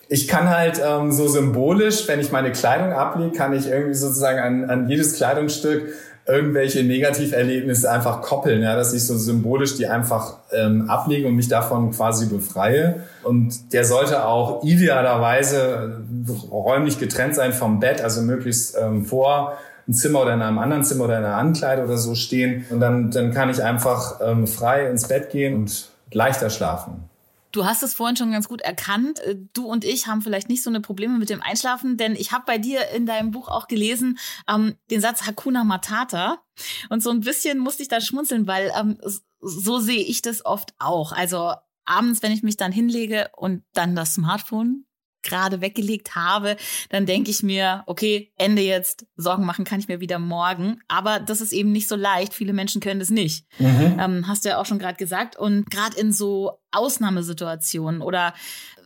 [0.08, 4.38] ich kann halt ähm, so symbolisch, wenn ich meine Kleidung ablege, kann ich irgendwie sozusagen
[4.38, 5.92] an, an jedes Kleidungsstück
[6.28, 11.48] irgendwelche Negativerlebnisse einfach koppeln, ja, dass ich so symbolisch die einfach ähm, ablege und mich
[11.48, 13.00] davon quasi befreie.
[13.22, 16.02] Und der sollte auch idealerweise
[16.50, 19.56] räumlich getrennt sein vom Bett, also möglichst ähm, vor
[19.88, 22.64] ein Zimmer oder in einem anderen Zimmer oder in einer Ankleide oder so stehen.
[22.70, 27.08] Und dann, dann kann ich einfach ähm, frei ins Bett gehen und leichter schlafen.
[27.56, 29.18] Du hast es vorhin schon ganz gut erkannt.
[29.20, 32.30] Äh, du und ich haben vielleicht nicht so eine Probleme mit dem Einschlafen, denn ich
[32.30, 36.42] habe bei dir in deinem Buch auch gelesen ähm, den Satz Hakuna Matata.
[36.90, 38.98] Und so ein bisschen musste ich da schmunzeln, weil ähm,
[39.40, 41.12] so sehe ich das oft auch.
[41.12, 41.54] Also
[41.86, 44.84] abends, wenn ich mich dann hinlege und dann das Smartphone
[45.26, 46.56] gerade weggelegt habe,
[46.88, 50.80] dann denke ich mir, okay, Ende jetzt, Sorgen machen kann ich mir wieder morgen.
[50.88, 52.34] Aber das ist eben nicht so leicht.
[52.34, 53.46] Viele Menschen können das nicht.
[53.58, 53.96] Mhm.
[53.98, 55.36] Ähm, hast du ja auch schon gerade gesagt.
[55.36, 58.34] Und gerade in so Ausnahmesituationen oder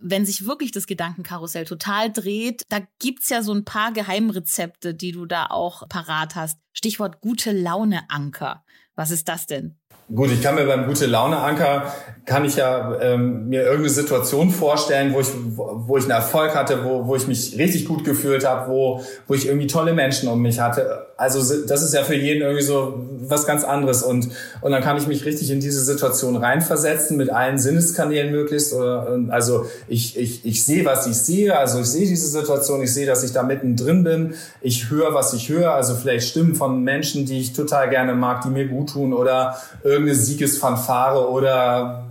[0.01, 5.13] wenn sich wirklich das Gedankenkarussell total dreht, da gibt's ja so ein paar Geheimrezepte, die
[5.13, 6.59] du da auch parat hast.
[6.73, 8.65] Stichwort gute Laune Anker.
[8.95, 9.80] Was ist das denn?
[10.15, 11.93] Gut, ich kann mir beim gute Laune Anker
[12.27, 16.85] kann ich ja ähm, mir irgendeine Situation vorstellen, wo ich wo ich einen Erfolg hatte,
[16.85, 20.41] wo wo ich mich richtig gut gefühlt habe, wo wo ich irgendwie tolle Menschen um
[20.41, 21.07] mich hatte.
[21.21, 24.03] Also das ist ja für jeden irgendwie so was ganz anderes.
[24.03, 24.31] Und
[24.63, 28.73] und dann kann ich mich richtig in diese Situation reinversetzen mit allen Sinneskanälen möglichst.
[28.73, 32.95] Oder also ich ich ich sehe was ich sehe, also ich sehe diese Situation, ich
[32.95, 36.83] sehe, dass ich da mittendrin bin, ich höre was ich höre, also vielleicht Stimmen von
[36.83, 39.13] Menschen, die ich total gerne mag, die mir gut tun.
[39.13, 42.07] Oder irgendeine Siegesfanfare oder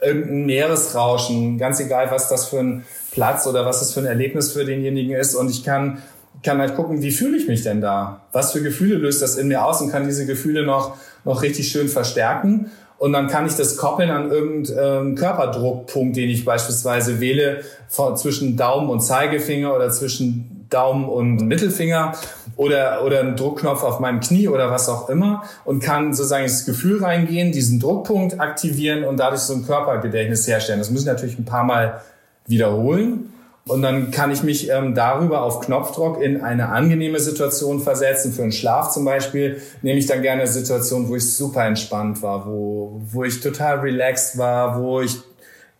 [0.00, 4.52] irgendein Meeresrauschen, ganz egal, was das für ein Platz oder was das für ein Erlebnis
[4.52, 5.34] für denjenigen ist.
[5.34, 5.98] Und ich kann,
[6.42, 8.22] kann halt gucken, wie fühle ich mich denn da?
[8.32, 11.68] Was für Gefühle löst das in mir aus und kann diese Gefühle noch, noch richtig
[11.68, 12.70] schön verstärken.
[12.98, 18.56] Und dann kann ich das koppeln an irgendeinen Körperdruckpunkt, den ich beispielsweise wähle, von, zwischen
[18.56, 22.12] Daumen und Zeigefinger oder zwischen Daumen und Mittelfinger
[22.56, 26.64] oder, oder einen Druckknopf auf meinem Knie oder was auch immer und kann sozusagen ins
[26.64, 30.78] Gefühl reingehen, diesen Druckpunkt aktivieren und dadurch so ein Körpergedächtnis herstellen.
[30.78, 32.00] Das muss ich natürlich ein paar Mal
[32.46, 33.31] wiederholen.
[33.66, 38.32] Und dann kann ich mich ähm, darüber auf Knopfdruck in eine angenehme Situation versetzen.
[38.32, 42.22] Für einen Schlaf zum Beispiel nehme ich dann gerne eine Situation, wo ich super entspannt
[42.22, 45.16] war, wo, wo ich total relaxed war, wo ich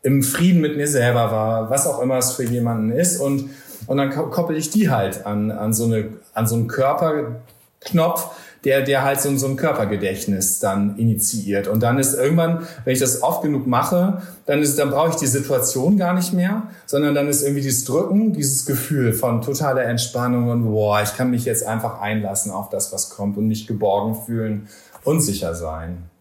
[0.02, 3.20] im Frieden mit mir selber war, was auch immer es für jemanden ist.
[3.20, 3.50] Und
[3.86, 8.30] und dann koppel ich die halt an, an so eine, an so einen Körperknopf,
[8.64, 11.66] der, der halt so, so ein Körpergedächtnis dann initiiert.
[11.66, 15.16] Und dann ist irgendwann, wenn ich das oft genug mache, dann ist, dann brauche ich
[15.16, 19.84] die Situation gar nicht mehr, sondern dann ist irgendwie dieses Drücken, dieses Gefühl von totaler
[19.84, 23.66] Entspannung und boah, ich kann mich jetzt einfach einlassen auf das, was kommt und mich
[23.66, 24.68] geborgen fühlen
[25.04, 26.11] und sicher sein.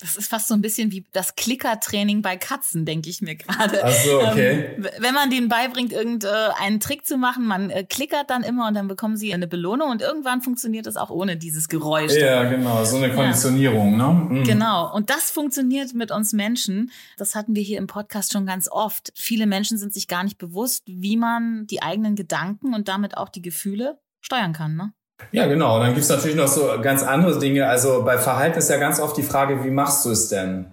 [0.00, 3.84] Das ist fast so ein bisschen wie das Klickertraining bei Katzen, denke ich mir gerade.
[3.84, 4.74] Ach so, okay.
[4.76, 8.74] Ähm, wenn man denen beibringt, irgendeinen Trick zu machen, man äh, klickert dann immer und
[8.74, 12.12] dann bekommen sie eine Belohnung und irgendwann funktioniert das auch ohne dieses Geräusch.
[12.12, 14.12] Ja, genau, so eine Konditionierung, ja.
[14.12, 14.40] ne?
[14.40, 14.44] Mhm.
[14.44, 14.94] Genau.
[14.94, 16.90] Und das funktioniert mit uns Menschen.
[17.16, 19.12] Das hatten wir hier im Podcast schon ganz oft.
[19.14, 23.28] Viele Menschen sind sich gar nicht bewusst, wie man die eigenen Gedanken und damit auch
[23.28, 24.92] die Gefühle steuern kann, ne?
[25.32, 25.76] Ja, genau.
[25.76, 27.66] Und dann gibt's natürlich noch so ganz andere Dinge.
[27.68, 30.66] Also bei Verhalten ist ja ganz oft die Frage, wie machst du es denn?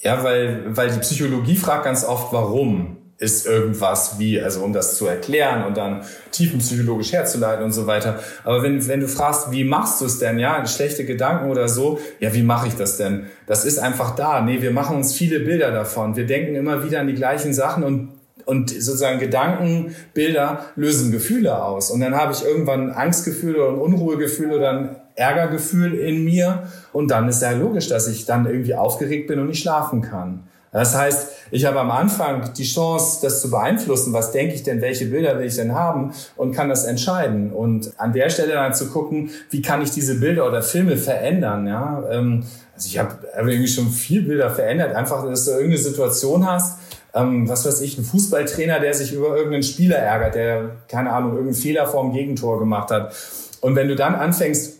[0.00, 4.96] Ja, weil, weil die Psychologie fragt ganz oft, warum ist irgendwas wie, also um das
[4.96, 6.02] zu erklären und dann
[6.32, 8.18] tiefenpsychologisch herzuleiten und so weiter.
[8.44, 12.00] Aber wenn, wenn du fragst, wie machst du es denn, ja, schlechte Gedanken oder so,
[12.18, 13.26] ja, wie mache ich das denn?
[13.46, 14.40] Das ist einfach da.
[14.40, 16.16] Nee, wir machen uns viele Bilder davon.
[16.16, 18.09] Wir denken immer wieder an die gleichen Sachen und
[18.46, 21.90] und sozusagen Gedankenbilder lösen Gefühle aus.
[21.90, 26.64] Und dann habe ich irgendwann ein Angstgefühl oder ein Unruhegefühl oder ein Ärgergefühl in mir.
[26.92, 30.44] Und dann ist ja logisch, dass ich dann irgendwie aufgeregt bin und nicht schlafen kann.
[30.72, 34.12] Das heißt, ich habe am Anfang die Chance, das zu beeinflussen.
[34.12, 34.80] Was denke ich denn?
[34.80, 36.12] Welche Bilder will ich denn haben?
[36.36, 37.52] Und kann das entscheiden.
[37.52, 41.66] Und an der Stelle dann zu gucken, wie kann ich diese Bilder oder Filme verändern?
[41.66, 44.94] Ja, ähm, also ich habe irgendwie schon viel Bilder verändert.
[44.94, 46.78] Einfach, dass du irgendeine Situation hast,
[47.14, 51.32] ähm, was weiß ich, ein Fußballtrainer, der sich über irgendeinen Spieler ärgert, der, keine Ahnung,
[51.32, 53.14] irgendeinen Fehler vorm Gegentor gemacht hat.
[53.60, 54.78] Und wenn du dann anfängst,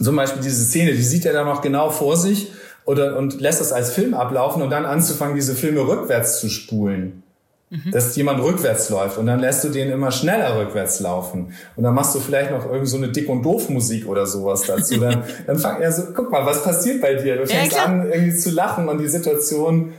[0.00, 2.52] zum Beispiel diese Szene, die sieht er dann noch genau vor sich
[2.84, 7.22] oder, und lässt das als Film ablaufen und dann anzufangen, diese Filme rückwärts zu spulen.
[7.68, 7.90] Mhm.
[7.90, 11.52] Dass jemand rückwärts läuft und dann lässt du den immer schneller rückwärts laufen.
[11.74, 15.00] Und dann machst du vielleicht noch irgend so eine Dick- und Doof-Musik oder sowas dazu.
[15.00, 17.38] Dann, dann fang er so, guck mal, was passiert bei dir?
[17.38, 19.94] Du fängst ja, an, irgendwie zu lachen und die Situation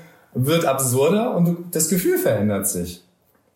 [0.45, 3.03] wird absurder und das Gefühl verändert sich.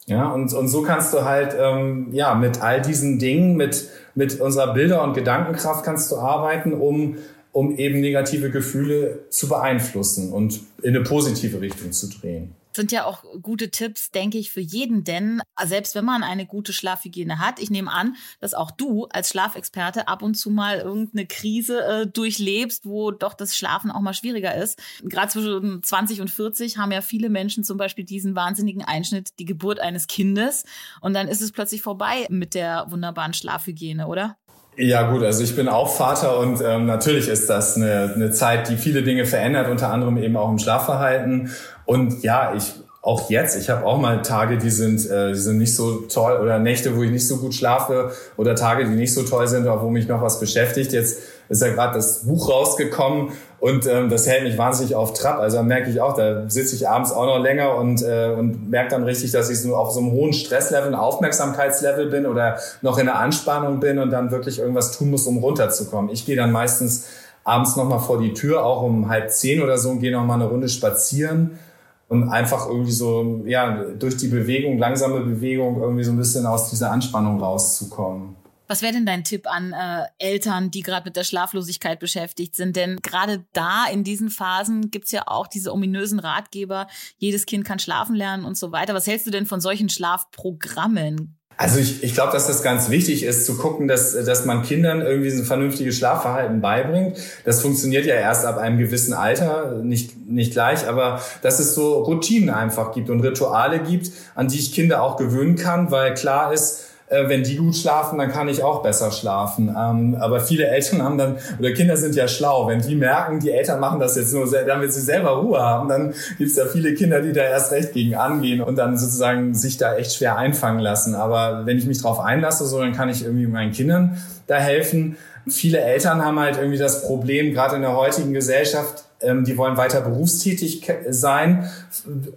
[0.08, 4.41] Ja, und, und so kannst du halt, ähm, ja, mit all diesen Dingen, mit, mit
[4.41, 7.17] unserer Bilder- und Gedankenkraft kannst du arbeiten, um,
[7.52, 13.05] um eben negative Gefühle zu beeinflussen und in eine positive Richtung zu drehen sind ja
[13.05, 17.60] auch gute Tipps, denke ich, für jeden, denn selbst wenn man eine gute Schlafhygiene hat,
[17.60, 22.07] ich nehme an, dass auch du als Schlafexperte ab und zu mal irgendeine Krise äh,
[22.07, 24.79] durchlebst, wo doch das Schlafen auch mal schwieriger ist.
[25.03, 29.45] Gerade zwischen 20 und 40 haben ja viele Menschen zum Beispiel diesen wahnsinnigen Einschnitt, die
[29.45, 30.63] Geburt eines Kindes
[31.01, 34.38] und dann ist es plötzlich vorbei mit der wunderbaren Schlafhygiene, oder?
[34.77, 38.69] Ja gut, also ich bin auch Vater und ähm, natürlich ist das eine, eine Zeit,
[38.69, 41.51] die viele Dinge verändert, unter anderem eben auch im Schlafverhalten.
[41.86, 45.57] Und ja, ich auch jetzt, ich habe auch mal Tage, die sind, äh, die sind
[45.57, 49.13] nicht so toll oder Nächte, wo ich nicht so gut schlafe oder Tage, die nicht
[49.13, 50.93] so toll sind oder wo mich noch was beschäftigt.
[50.93, 53.29] Jetzt ist ja gerade das Buch rausgekommen
[53.62, 55.38] und ähm, das hält mich wahnsinnig auf Trab.
[55.38, 58.71] Also da merke ich auch, da sitze ich abends auch noch länger und, äh, und
[58.71, 62.97] merke dann richtig, dass ich so auf so einem hohen Stresslevel, Aufmerksamkeitslevel bin oder noch
[62.97, 66.10] in der Anspannung bin und dann wirklich irgendwas tun muss, um runterzukommen.
[66.10, 67.06] Ich gehe dann meistens
[67.43, 70.49] abends nochmal vor die Tür, auch um halb zehn oder so und gehe nochmal eine
[70.49, 71.59] Runde spazieren
[72.07, 76.72] und einfach irgendwie so, ja, durch die Bewegung, langsame Bewegung, irgendwie so ein bisschen aus
[76.72, 78.41] dieser Anspannung rauszukommen.
[78.72, 82.78] Was wäre denn dein Tipp an äh, Eltern, die gerade mit der Schlaflosigkeit beschäftigt sind?
[82.78, 87.80] Denn gerade da in diesen Phasen gibt's ja auch diese ominösen Ratgeber, jedes Kind kann
[87.80, 88.93] schlafen lernen und so weiter.
[88.93, 91.36] Was hältst du denn von solchen Schlafprogrammen?
[91.57, 95.01] Also ich, ich glaube, dass das ganz wichtig ist, zu gucken, dass, dass man Kindern
[95.01, 97.17] irgendwie ein vernünftiges Schlafverhalten beibringt.
[97.43, 102.03] Das funktioniert ja erst ab einem gewissen Alter, nicht, nicht gleich, aber dass es so
[102.03, 106.53] Routinen einfach gibt und Rituale gibt, an die ich Kinder auch gewöhnen kann, weil klar
[106.53, 109.76] ist, äh, wenn die gut schlafen, dann kann ich auch besser schlafen.
[109.78, 113.51] Ähm, aber viele Eltern haben dann, oder Kinder sind ja schlau, wenn die merken, die
[113.51, 116.93] Eltern machen das jetzt nur, damit sie selber Ruhe haben, dann gibt es ja viele
[116.93, 120.80] Kinder, die da erst recht gegen angehen und dann sozusagen sich da echt schwer einfangen
[120.80, 121.14] lassen.
[121.14, 125.18] Aber wenn ich mich drauf einlasse, so, dann kann ich irgendwie meinen Kindern da helfen.
[125.47, 129.78] Viele Eltern haben halt irgendwie das Problem, gerade in der heutigen Gesellschaft, ähm, die wollen
[129.78, 131.69] weiter berufstätig sein.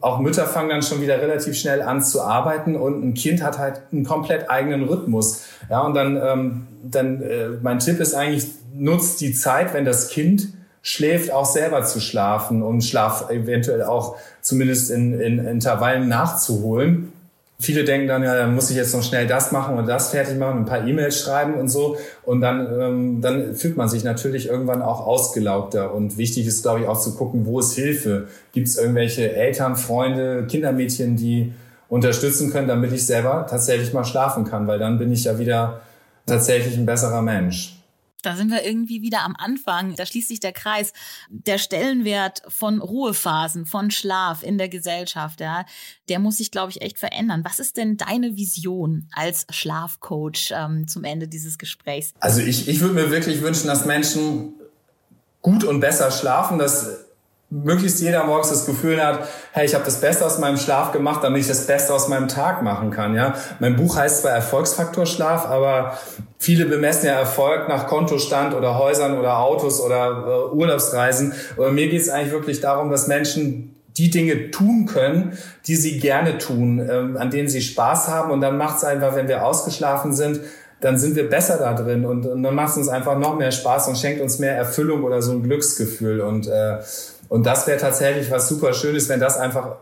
[0.01, 3.59] Auch Mütter fangen dann schon wieder relativ schnell an zu arbeiten und ein Kind hat
[3.59, 5.45] halt einen komplett eigenen Rhythmus.
[5.71, 10.09] Ja, und dann, ähm, dann äh, mein Tipp ist eigentlich, nutzt die Zeit, wenn das
[10.09, 10.49] Kind
[10.83, 17.14] schläft, auch selber zu schlafen und Schlaf eventuell auch zumindest in, in Intervallen nachzuholen.
[17.61, 20.37] Viele denken dann, ja, dann muss ich jetzt noch schnell das machen und das fertig
[20.37, 21.97] machen, ein paar E-Mails schreiben und so.
[22.25, 25.95] Und dann, ähm, dann fühlt man sich natürlich irgendwann auch ausgelaugter.
[25.95, 28.27] Und wichtig ist, glaube ich, auch zu gucken, wo ist Hilfe?
[28.53, 31.53] Gibt es irgendwelche Eltern, Freunde, Kindermädchen, die
[31.89, 34.67] unterstützen können, damit ich selber tatsächlich mal schlafen kann?
[34.67, 35.81] Weil dann bin ich ja wieder
[36.27, 37.84] tatsächlich ein besserer Mensch.
[38.25, 39.95] Da sind wir irgendwie wieder am Anfang.
[39.97, 40.93] Da schließt sich der Kreis.
[41.29, 45.65] Der Stellenwert von Ruhephasen, von Schlaf in der Gesellschaft, ja,
[46.09, 47.45] der muss sich, glaube ich, echt verändern.
[47.45, 52.13] Was ist denn deine Vision als Schlafcoach ähm, zum Ende dieses Gesprächs?
[52.21, 54.55] Also ich, ich würde mir wirklich wünschen, dass Menschen
[55.43, 57.04] gut und besser schlafen, dass
[57.51, 61.23] möglichst jeder morgens das Gefühl hat, hey, ich habe das Beste aus meinem Schlaf gemacht,
[61.23, 63.15] damit ich das Beste aus meinem Tag machen kann.
[63.15, 65.97] Ja, mein Buch heißt zwar Erfolgsfaktor Schlaf, aber
[66.39, 71.33] viele bemessen ja Erfolg nach Kontostand oder Häusern oder Autos oder äh, Urlaubsreisen.
[71.57, 76.01] Aber mir geht es eigentlich wirklich darum, dass Menschen die Dinge tun können, die sie
[76.01, 78.33] gerne tun, ähm, an denen sie Spaß haben.
[78.33, 80.41] Und dann macht es einfach, wenn wir ausgeschlafen sind,
[80.85, 83.51] dann sind wir besser da drin und, und dann macht es uns einfach noch mehr
[83.51, 86.21] Spaß und schenkt uns mehr Erfüllung oder so ein Glücksgefühl.
[86.21, 86.79] Und äh,
[87.31, 89.77] und das wäre tatsächlich was super Schönes, wenn das einfach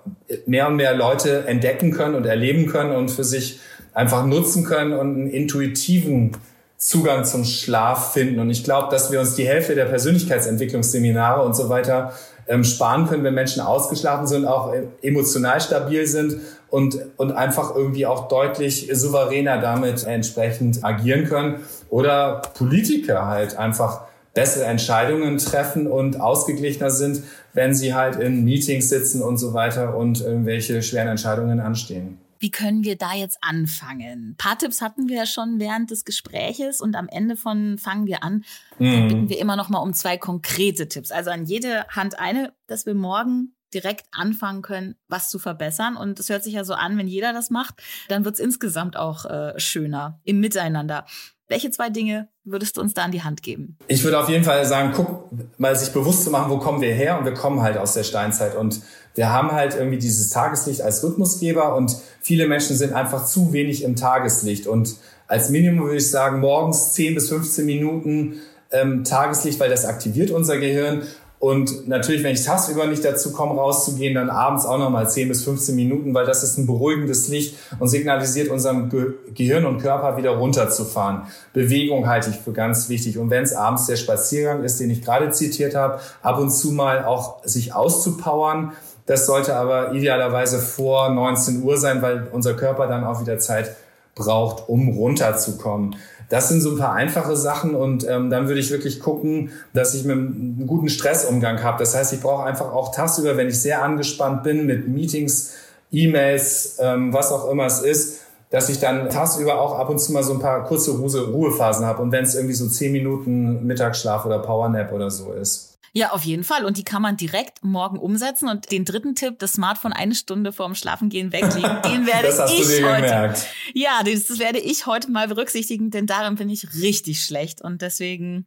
[0.47, 3.59] mehr und mehr Leute entdecken können und erleben können und für sich
[3.93, 6.33] einfach nutzen können und einen intuitiven
[6.79, 8.39] Zugang zum Schlaf finden.
[8.39, 12.13] Und ich glaube, dass wir uns die Hälfte der Persönlichkeitsentwicklungsseminare und so weiter
[12.49, 14.73] ähm, sparen können, wenn Menschen ausgeschlafen sind, auch
[15.03, 16.41] emotional stabil sind
[16.71, 21.61] und, und einfach irgendwie auch deutlich souveräner damit entsprechend agieren können.
[21.91, 24.03] Oder Politiker halt einfach
[24.35, 27.23] bessere Entscheidungen treffen und ausgeglichener sind,
[27.53, 32.22] wenn sie halt in Meetings sitzen und so weiter und irgendwelche schweren Entscheidungen anstehen.
[32.43, 34.31] Wie können wir da jetzt anfangen?
[34.31, 38.07] Ein paar Tipps hatten wir ja schon während des Gespräches und am Ende von fangen
[38.07, 38.45] wir an,
[38.81, 39.09] mhm.
[39.09, 41.13] bitten wir immer noch mal um zwei konkrete Tipps.
[41.13, 45.97] Also an jede Hand eine, dass wir morgen direkt anfangen können, was zu verbessern.
[45.97, 48.97] Und es hört sich ja so an, wenn jeder das macht, dann wird es insgesamt
[48.97, 51.07] auch äh, schöner im Miteinander.
[51.53, 53.77] Welche zwei Dinge würdest du uns da an die Hand geben?
[53.87, 55.29] Ich würde auf jeden Fall sagen, guck
[55.59, 57.19] mal sich bewusst zu machen, wo kommen wir her?
[57.19, 58.57] Und wir kommen halt aus der Steinzeit.
[58.57, 58.81] Und
[59.15, 61.77] wir haben halt irgendwie dieses Tageslicht als Rhythmusgeber.
[61.77, 64.67] Und viele Menschen sind einfach zu wenig im Tageslicht.
[64.67, 64.97] Und
[65.27, 68.41] als Minimum würde ich sagen, morgens 10 bis 15 Minuten
[68.71, 71.03] ähm, Tageslicht, weil das aktiviert unser Gehirn
[71.43, 75.43] und natürlich, wenn ich tagsüber nicht dazu komme, rauszugehen, dann abends auch nochmal 10 bis
[75.43, 80.17] 15 Minuten, weil das ist ein beruhigendes Licht und signalisiert unserem Ge Gehirn und Körper
[80.17, 81.23] wieder runterzufahren.
[81.53, 83.19] Bewegung halte ich für ganz wichtig.
[83.19, 86.71] Und wenn es abends der Spaziergang ist, den ich gerade zitiert habe, ab und zu
[86.71, 88.75] mal auch sich auszupowern.
[89.07, 93.75] Das sollte aber idealerweise vor 19 Uhr sein, weil unser Körper dann auch wieder Zeit
[94.15, 95.97] braucht, um runterzukommen.
[96.29, 99.95] Das sind so ein paar einfache Sachen und ähm, dann würde ich wirklich gucken, dass
[99.95, 101.79] ich mit einem guten Stressumgang habe.
[101.79, 105.55] Das heißt, ich brauche einfach auch tagsüber, wenn ich sehr angespannt bin mit Meetings,
[105.91, 108.21] E-Mails, ähm, was auch immer es ist,
[108.51, 112.03] dass ich dann tagsüber auch ab und zu mal so ein paar kurze Ruhephasen habe
[112.03, 115.72] und wenn es irgendwie so zehn Minuten Mittagsschlaf oder Powernap oder so ist.
[115.95, 116.65] Ja, auf jeden Fall.
[116.65, 118.49] Und die kann man direkt morgen umsetzen.
[118.49, 122.53] Und den dritten Tipp, das Smartphone eine Stunde vorm Schlafengehen weglegen, den werde das hast
[122.55, 123.03] ich du dir heute.
[123.03, 123.47] Gemerkt.
[123.75, 127.61] Ja, das, das werde ich heute mal berücksichtigen, denn darin bin ich richtig schlecht.
[127.63, 128.47] Und deswegen